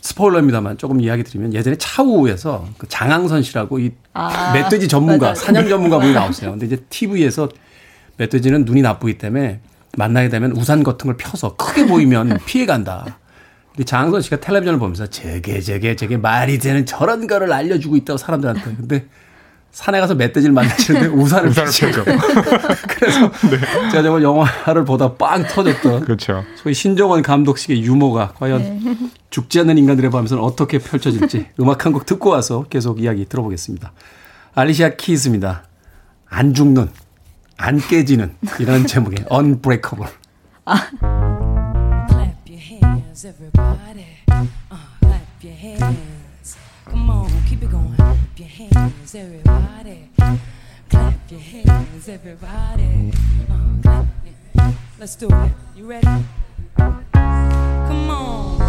[0.00, 5.34] 스포일러입니다만 조금 이야기 드리면 예전에 차우에서 그 장항선 씨라고 이 아, 멧돼지 전문가, 맞아요.
[5.34, 6.50] 사냥 전문가 분이 나오세요.
[6.50, 7.48] 근데 이제 TV에서
[8.18, 9.60] 멧돼지는 눈이 나쁘기 때문에
[9.96, 13.18] 만나게 되면 우산 같은 걸 펴서 크게 보이면 피해 간다.
[13.74, 18.62] 근데 장항선 씨가 텔레비전을 보면서 저게 저게 저게 말이 되는 저런 거를 알려주고 있다고 사람들한테.
[18.76, 19.06] 근데
[19.72, 21.50] 산에 가서 멧돼지를 만나시는데 우산을.
[21.50, 22.04] 펴죠.
[22.88, 23.30] 그래서
[23.90, 26.44] 제가 정말 영화를 보다 빵 터졌던 그렇죠.
[26.54, 28.96] 소위 신정원 감독식의 유머가 과연 네.
[29.30, 33.92] 죽지 않는 인간들의 밤에서는 어떻게 펼쳐질지 음악 한 곡 듣고 와서 계속 이야기 들어보겠습니다.
[34.54, 35.64] 알리시아 키스입니다.
[36.28, 36.88] 안 죽는,
[37.56, 40.12] 안 깨지는 이런 제목의 Unbreakable.
[40.66, 41.43] Your
[43.24, 44.06] everybody.
[44.28, 44.44] Uh,
[45.00, 46.56] clap your hands.
[46.84, 47.94] Come on, keep it going.
[47.94, 50.10] Clap your hands, everybody.
[50.90, 53.12] Clap your hands, everybody.
[53.50, 54.74] Uh, clap it.
[54.98, 55.52] Let's do it.
[55.74, 56.06] You ready?
[56.76, 58.63] Come on.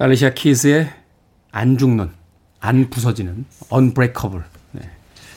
[0.00, 0.90] 알리시아 키스의
[1.52, 2.10] 안 죽는,
[2.60, 4.42] 안 부서지는 Unbreakable.
[4.72, 4.90] 네,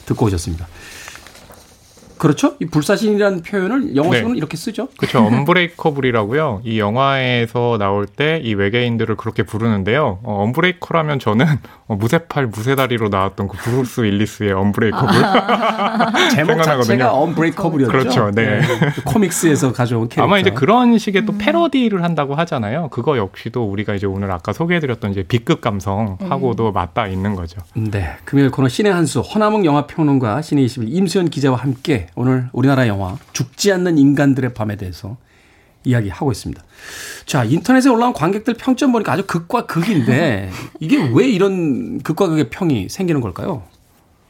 [0.06, 0.66] 듣고 오셨습니다.
[2.24, 2.54] 그렇죠?
[2.60, 4.38] 이 불사신이라는 표현을 영어식으로는 네.
[4.38, 4.88] 이렇게 쓰죠.
[4.96, 5.20] 그렇죠.
[5.26, 6.62] Unbreakable이라고요.
[6.64, 10.18] 이 영화에서 나올 때 이 외계인들을 그렇게 부르는데요.
[10.22, 11.46] 어, Unbreaker라면 저는
[11.86, 15.12] 어, 무쇠팔 무쇠다리로 나왔던 그 브루스 윌리스의 Unbreakable
[16.34, 17.90] 제목 자체가 Unbreakable이었죠.
[17.92, 18.30] 그렇죠.
[18.32, 18.60] 네.
[18.94, 20.22] 그 코믹스에서 가져온 캐릭터.
[20.24, 22.88] 아마 이제 그런 식의 또 패러디를 한다고 하잖아요.
[22.90, 27.60] 그거 역시도 우리가 이제 오늘 아까 소개해드렸던 이제 B급 감성하고도 맞닿아 있는 거죠.
[27.74, 28.16] 네.
[28.24, 33.16] 금요일 코너 신의 한수 허남웅 영화 평론가 신의 21 임수연 기자와 함께 오늘 우리나라 영화
[33.32, 35.16] 죽지 않는 인간들의 밤에 대해서
[35.84, 36.62] 이야기하고 있습니다.
[37.26, 40.50] 자, 인터넷에 올라온 관객들 평점 보니까 아주 극과 극인데
[40.80, 43.62] 이게 왜 이런 극과 극의 평이 생기는 걸까요?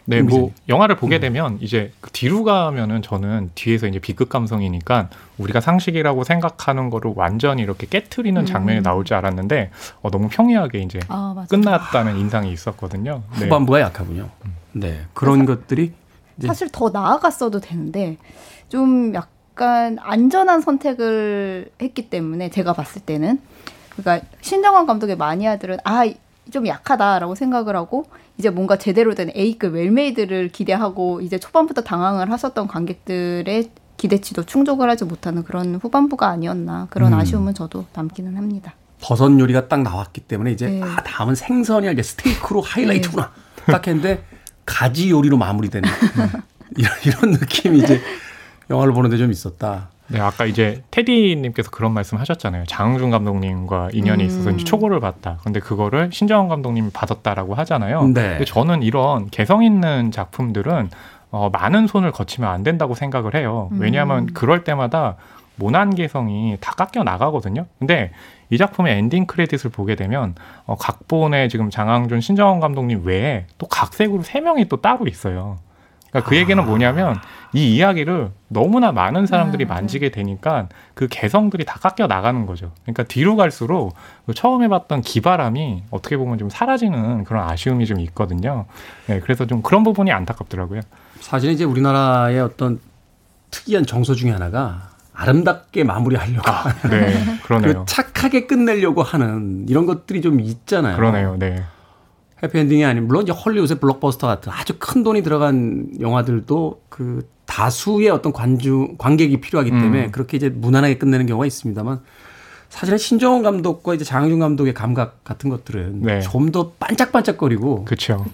[0.07, 0.53] 네, 임 뭐.
[0.69, 5.09] 영화를 보게 되면 이제 그 뒤로 가면은 저는 뒤에서 이제 비극 감성이니까
[5.39, 8.83] 우리가 상식이라고 생각하는 거를 완전히 이렇게 깨트리는 장면이 음.
[8.83, 9.71] 나올 줄 알았는데
[10.03, 11.47] 어, 너무 평이하게 이제 아.
[11.49, 13.23] 끝났다는 인상이 있었거든요.
[13.39, 13.45] 네.
[13.47, 14.29] 후반부가 약하군요.
[14.73, 15.01] 네.
[15.15, 15.93] 그런 것들이
[16.43, 18.17] 사실 더 나아갔어도 되는데
[18.69, 23.41] 좀 약간 안전한 선택을 했기 때문에 제가 봤을 때는
[23.97, 26.07] 그러니까 신정환 감독의 마니아들은 아
[26.51, 28.05] 좀 약하다라고 생각을 하고
[28.39, 35.05] 이제 뭔가 제대로 된 A급 웰메이드를 기대하고 이제 초반부터 당황을 하셨던 관객들의 기대치도 충족을 하지
[35.05, 37.19] 못하는 그런 후반부가 아니었나 그런 음.
[37.19, 38.75] 아쉬움은 저도 남기는 합니다.
[39.01, 40.83] 버섯 요리가 딱 나왔기 때문에 이제 네.
[40.83, 43.33] 아 다음은 생선이야 이제 스테이크로 하이라이트구나
[43.67, 44.25] 딱 했는데
[44.65, 45.89] 가지 요리로 마무리되는
[46.77, 48.01] 이런, 이런 느낌이 이제
[48.71, 49.91] 영화를 보는데 좀 있었다.
[50.09, 52.65] 네, 아까 이제 테디님께서 그런 말씀 하셨잖아요.
[52.67, 54.29] 장흥준 감독님과 인연이 음.
[54.29, 55.39] 있어서 이제 초고를 봤다.
[55.45, 58.09] 근데 그거를 신정원 감독님이 받았다라고 하잖아요.
[58.09, 58.13] 네.
[58.13, 60.91] 근데 저는 이런 개성 있는 작품들은
[61.31, 63.71] 어, 많은 손을 거치면 안 된다고 생각을 해요.
[63.73, 63.81] 음.
[63.81, 65.17] 왜냐하면 그럴 때마다
[65.57, 67.67] 모난 개성이 다 깎여 나가거든요.
[67.79, 68.13] 근데
[68.51, 70.35] 이 작품의 엔딩 크레딧을 보게 되면
[70.67, 75.59] 어, 각본에 지금 장항준, 신정원 감독님 외에 또 각색으로 세 명이 또 따로 있어요.
[76.15, 77.17] 그러니까 그 얘기는 뭐냐면
[77.53, 82.71] 이 이야기를 너무나 많은 사람들이 만지게 되니까 그 개성들이 다 깎여 나가는 거죠.
[82.83, 88.67] 그러니까 뒤로 갈수록 그 처음에 봤던 기바람이 어떻게 보면 좀 사라지는 그런 아쉬움이 좀 있거든요.
[89.07, 90.83] 네, 그래서 좀 그런 부분이 안타깝더라고요.
[91.19, 92.79] 사실 이제 우리나라의 어떤
[93.51, 97.73] 특이한 정서 중에 하나가 아름답게 마무리하려고 하는 네, 그러네요.
[97.73, 100.97] 그 착하게 끝내려고 하는 이런 것들이 좀 있잖아요.
[100.97, 101.37] 그러네요.
[101.39, 101.63] 네.
[102.43, 108.33] 해피엔딩이 아닌 물론 이제 헐리우드의 블록버스터 같은 아주 큰 돈이 들어간 영화들도 그 다수의 어떤
[108.33, 110.11] 관주 관객이 필요하기 때문에 음.
[110.11, 112.01] 그렇게 이제 무난하게 끝내는 경우가 있습니다만
[112.69, 116.21] 사실은 신정원 감독과 이제 장항준 감독의 감각 같은 것들은 네.
[116.21, 118.25] 좀더 반짝반짝거리고 그렇죠.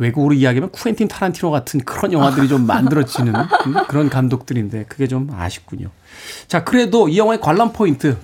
[0.00, 3.34] 외국으로 이야기하면 쿠엔틴 타란티노 같은 그런 영화들이 좀 만들어지는
[3.86, 5.90] 그런 감독들인데 그게 좀 아쉽군요.
[6.48, 8.16] 자, 그래도 이 영화의 관람 포인트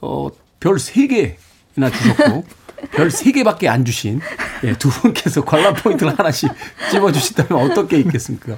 [0.00, 0.28] 어,
[0.60, 2.44] 별 3개나 주셨고
[2.92, 4.20] 별 3개밖에 안 주신
[4.62, 6.50] 예, 두 분께서 관람 포인트를 하나씩
[6.90, 8.56] 집어 주신다면 어떤 게 있겠습니까?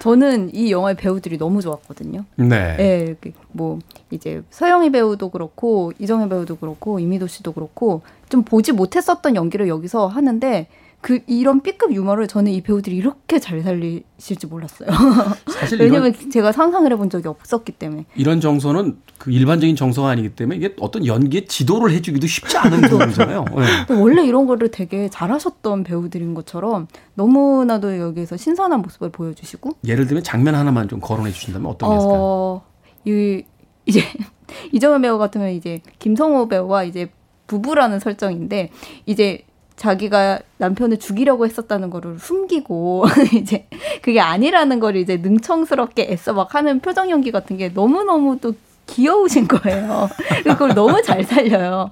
[0.00, 2.24] 저는 이 영화의 배우들이 너무 좋았거든요.
[2.36, 2.76] 네.
[2.80, 3.16] 예,
[3.52, 3.78] 그뭐
[4.10, 10.08] 이제 서영희 배우도 그렇고 이정혜 배우도 그렇고 이미도 씨도 그렇고 좀 보지 못했었던 연기를 여기서
[10.08, 10.68] 하는데
[11.00, 14.88] 그 이런 B급 유머를 저는 이 배우들이 이렇게 잘 살리실지 몰랐어요.
[15.48, 18.04] 사실 왜냐면 제가 상상을 해본 적이 없었기 때문에.
[18.16, 23.44] 이런 정서는 그 일반적인 정서가 아니기 때문에 이게 어떤 연기에 지도를 해주기도 쉽지 않은 부분이잖아요.
[23.44, 23.64] 네.
[23.86, 30.24] 또 원래 이런 거를 되게 잘하셨던 배우들인 것처럼 너무나도 여기에서 신선한 모습을 보여주시고 예를 들면
[30.24, 32.18] 장면 하나만 좀 거론해 주신다면 어떤 게 있을까요?
[32.20, 32.62] 어,
[33.04, 33.44] 이,
[33.86, 34.02] 이제
[34.72, 37.10] 이정현 배우 같으면 이제 김성호 배우와 이제
[37.46, 38.70] 부부라는 설정인데
[39.06, 39.44] 이제
[39.78, 43.66] 자기가 남편을 죽이려고 했었다는 거를 숨기고 이제
[44.02, 48.52] 그게 아니라는 걸 이제 능청스럽게 애써 막 하는 표정 연기 같은 게 너무너무 또
[48.86, 50.08] 귀여우신 거예요.
[50.44, 51.90] 그걸 너무 잘 살려요.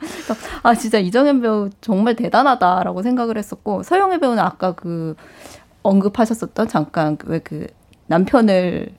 [0.63, 5.15] 아 진짜 이정현 배우 정말 대단하다라고 생각을 했었고 서영애 배우는 아까 그
[5.83, 7.67] 언급하셨었던 잠깐 왜 그
[8.09, 8.91] 남편을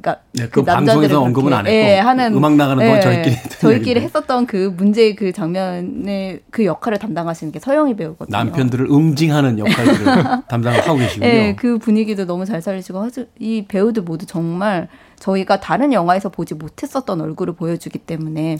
[0.00, 3.58] 그러니까 네, 그 방송에서 언급은 안 했고 예, 하는 음악 나가는 동안 예, 저희끼리 했던
[3.60, 4.00] 저희끼리 얘기인데.
[4.04, 8.36] 했었던 그 문제 그 장면의 그 역할을 담당하시는 게 서영희 배우거든요.
[8.36, 10.06] 남편들을 응징하는 역할들을
[10.48, 11.26] 담당을 하고 계시군요.
[11.28, 14.88] 예, 그 분위기도 너무 잘 살리시고 아주 이 배우들 모두 정말
[15.18, 18.58] 저희가 다른 영화에서 보지 못했었던 얼굴을 보여주기 때문에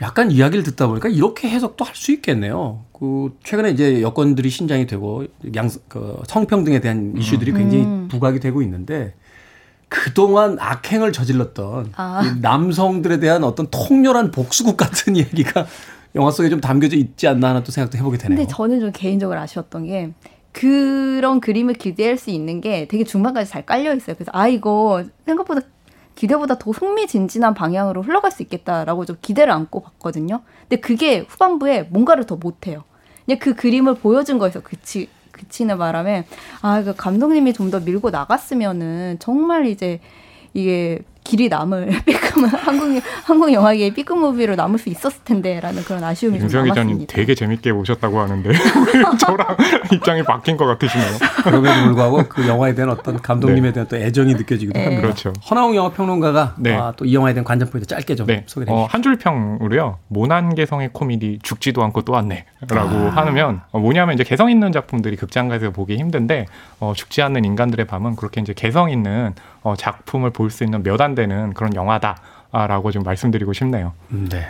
[0.00, 2.84] 약간 이야기를 듣다 보니까 이렇게 해석도 할 수 있겠네요.
[2.98, 5.24] 그 최근에 이제 여건들이 신장이 되고
[5.54, 8.08] 양 그 성평등에 대한 이슈들이 굉장히 음.
[8.10, 9.12] 부각이 되고 있는데
[9.90, 12.22] 그동안 악행을 저질렀던 아.
[12.24, 15.66] 이 남성들에 대한 어떤 통렬한 복수국 같은 이야기가
[16.14, 18.38] 영화 속에 좀 담겨져 있지 않나 하는 또 생각도 해보게 되네요.
[18.38, 20.12] 근데 저는 좀 개인적으로 아쉬웠던 게
[20.52, 24.14] 그런 그림을 기대할 수 있는 게 되게 중반까지 잘 깔려 있어요.
[24.14, 25.62] 그래서 아 이거 생각보다
[26.14, 30.42] 기대보다 더 흥미진진한 방향으로 흘러갈 수 있겠다라고 좀 기대를 안고 봤거든요.
[30.68, 32.84] 근데 그게 후반부에 뭔가를 더 못해요.
[33.24, 35.08] 그냥 그 그림을 보여준 거에서 그치
[35.40, 36.24] 그치는 바람에
[36.62, 40.00] 아 그 감독님이 좀 더 밀고 나갔으면은 정말 이제
[40.54, 46.38] 이게 길이 남을 B급 한국 한국 영화계의 B급 무비로 남을 수 있었을 텐데라는 그런 아쉬움이
[46.38, 47.14] 좀 윤수영 기자님 남았습니다.
[47.14, 48.50] 되게 재밌게 보셨다고 하는데
[49.20, 49.56] 저랑
[49.92, 51.18] 입장이 바뀐 것 같으시네요.
[51.44, 54.84] 그럼에도 불구하고 그 영화에 대한 어떤 감독님에 대한 또 애정이 느껴지기도 네.
[54.84, 55.02] 합니다.
[55.02, 55.32] 그렇죠.
[55.48, 56.74] 허나웅 영화 평론가가 네.
[56.74, 58.44] 아, 또이 영화에 대한 관전 포인트 짧게 좀 네.
[58.46, 58.92] 소개해 어, 주시죠.
[58.92, 59.98] 한줄 평으로요.
[60.08, 62.44] 모난 개성의 코미디 죽지도 않고 또 왔네라고
[62.76, 63.26] 아.
[63.26, 66.46] 하면 어, 뭐냐면 이제 개성 있는 작품들이 극장가에서 보기 힘든데
[66.80, 71.00] 어, 죽지 않는 인간들의 밤은 그렇게 이제 개성 있는 어, 작품을 볼 수 있는 몇
[71.00, 73.92] 안 되는 그런 영화다라고 좀 말씀드리고 싶네요.
[74.12, 74.46] 음, 네.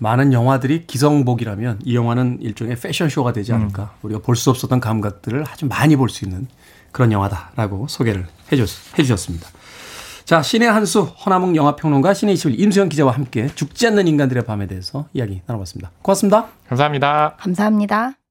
[0.00, 3.56] 많은 영화들이 기성복이라면 이 영화는 일종의 패션쇼가 되지 음.
[3.56, 3.94] 않을까.
[4.02, 6.48] 우리가 볼 수 없었던 감각들을 아주 많이 볼 수 있는
[6.92, 8.68] 그런 영화다라고 소개를 해줬,
[8.98, 9.48] 해주셨습니다.
[10.24, 15.06] 자, 신의 한수 허남웅 영화평론가 신의 21 임수영 기자와 함께 죽지 않는 인간들의 밤에 대해서
[15.12, 15.90] 이야기 나눠봤습니다.
[16.02, 16.46] 고맙습니다.
[16.68, 17.36] 감사합니다.
[17.38, 18.23] 감사합니다.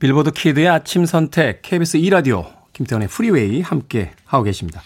[0.00, 4.82] 빌보드 키드의 아침 선택 KBS 2라디오 김태원의 프리웨이 함께 하고 계십니다.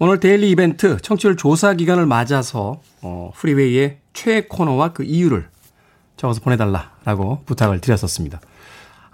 [0.00, 5.48] 오늘 daily 이벤트 청취율 조사 기간을 맞아서 어, 프리웨이의 최애 코너와 그 이유를
[6.16, 8.40] 적어서 보내달라라고 부탁을 드렸었습니다.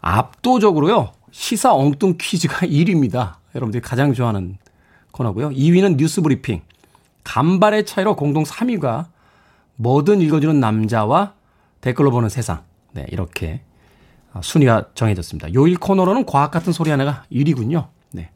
[0.01, 3.35] 압도적으로요 시사 엉뚱 퀴즈가 1위입니다.
[3.55, 4.57] 여러분들이 가장 좋아하는
[5.11, 5.51] 코너고요.
[5.51, 6.63] 2위는 뉴스 브리핑.
[7.23, 9.09] 간발의 차이로 공동 3위가
[9.77, 11.35] 뭐든 읽어주는 남자와
[11.81, 12.63] 댓글로 보는 세상.
[12.93, 13.61] 네, 이렇게
[14.33, 15.55] 아, 순위가 정해졌습니다.
[15.55, 17.89] 요일 코너로는 과학 같은 소리 하나가 1위군요.
[18.13, 18.31] 네.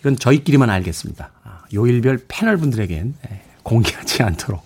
[0.00, 1.30] 이건 저희끼리만 알겠습니다.
[1.44, 4.64] 아, 요일별 패널 분들에겐 네, 공개하지 않도록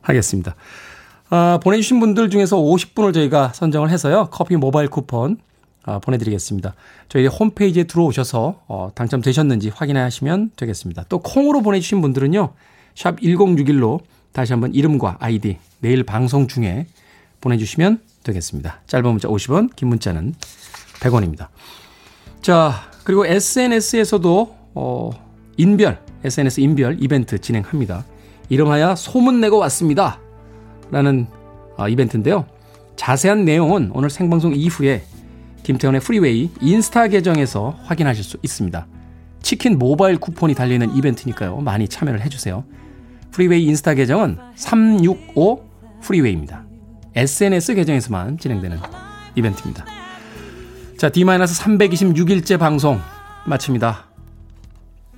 [0.00, 0.54] 하겠습니다.
[1.30, 4.28] 아, 보내주신 분들 중에서 50분을 저희가 선정을 해서요.
[4.30, 5.38] 커피 모바일 쿠폰
[5.84, 6.74] 아, 보내드리겠습니다.
[7.08, 11.04] 저희 홈페이지에 들어오셔서 어, 당첨되셨는지 확인하시면 되겠습니다.
[11.08, 12.52] 또 콩으로 보내주신 분들은요.
[12.94, 14.00] 샵 1061로
[14.32, 16.86] 다시 한번 이름과 아이디 내일 방송 중에
[17.42, 18.80] 보내주시면 되겠습니다.
[18.86, 20.34] 짧은 문자 50원, 긴 문자는
[21.00, 21.48] 100원입니다.
[22.40, 22.72] 자,
[23.04, 25.10] 그리고 SNS에서도 어,
[25.58, 28.04] 인별, SNS 인별 이벤트 진행합니다.
[28.48, 30.18] 이름하여 소문내고 왔습니다.
[30.90, 31.26] 라는
[31.76, 32.46] 어, 이벤트인데요.
[32.96, 35.04] 자세한 내용은 오늘 생방송 이후에
[35.62, 38.86] 김태원의 프리웨이 인스타 계정에서 확인하실 수 있습니다.
[39.42, 41.56] 치킨 모바일 쿠폰이 달리는 이벤트니까요.
[41.58, 42.64] 많이 참여를 해주세요.
[43.32, 45.64] 프리웨이 인스타 계정은 365
[46.02, 46.71] 프리웨이입니다.
[47.14, 48.78] SNS 계정에서만 진행되는
[49.34, 49.84] 이벤트입니다.
[50.98, 53.00] 자, D-326일째 방송
[53.46, 54.06] 마칩니다.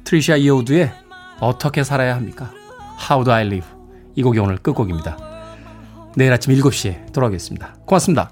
[0.05, 0.93] 트리샤 이오드의
[1.41, 2.51] 어떻게 살아야 합니까?
[3.11, 3.69] How do I live?
[4.15, 5.17] 이 곡이 오늘 끝곡입니다.
[6.17, 7.77] 내일 아침 7시에 돌아오겠습니다.
[7.87, 8.31] 고맙습니다.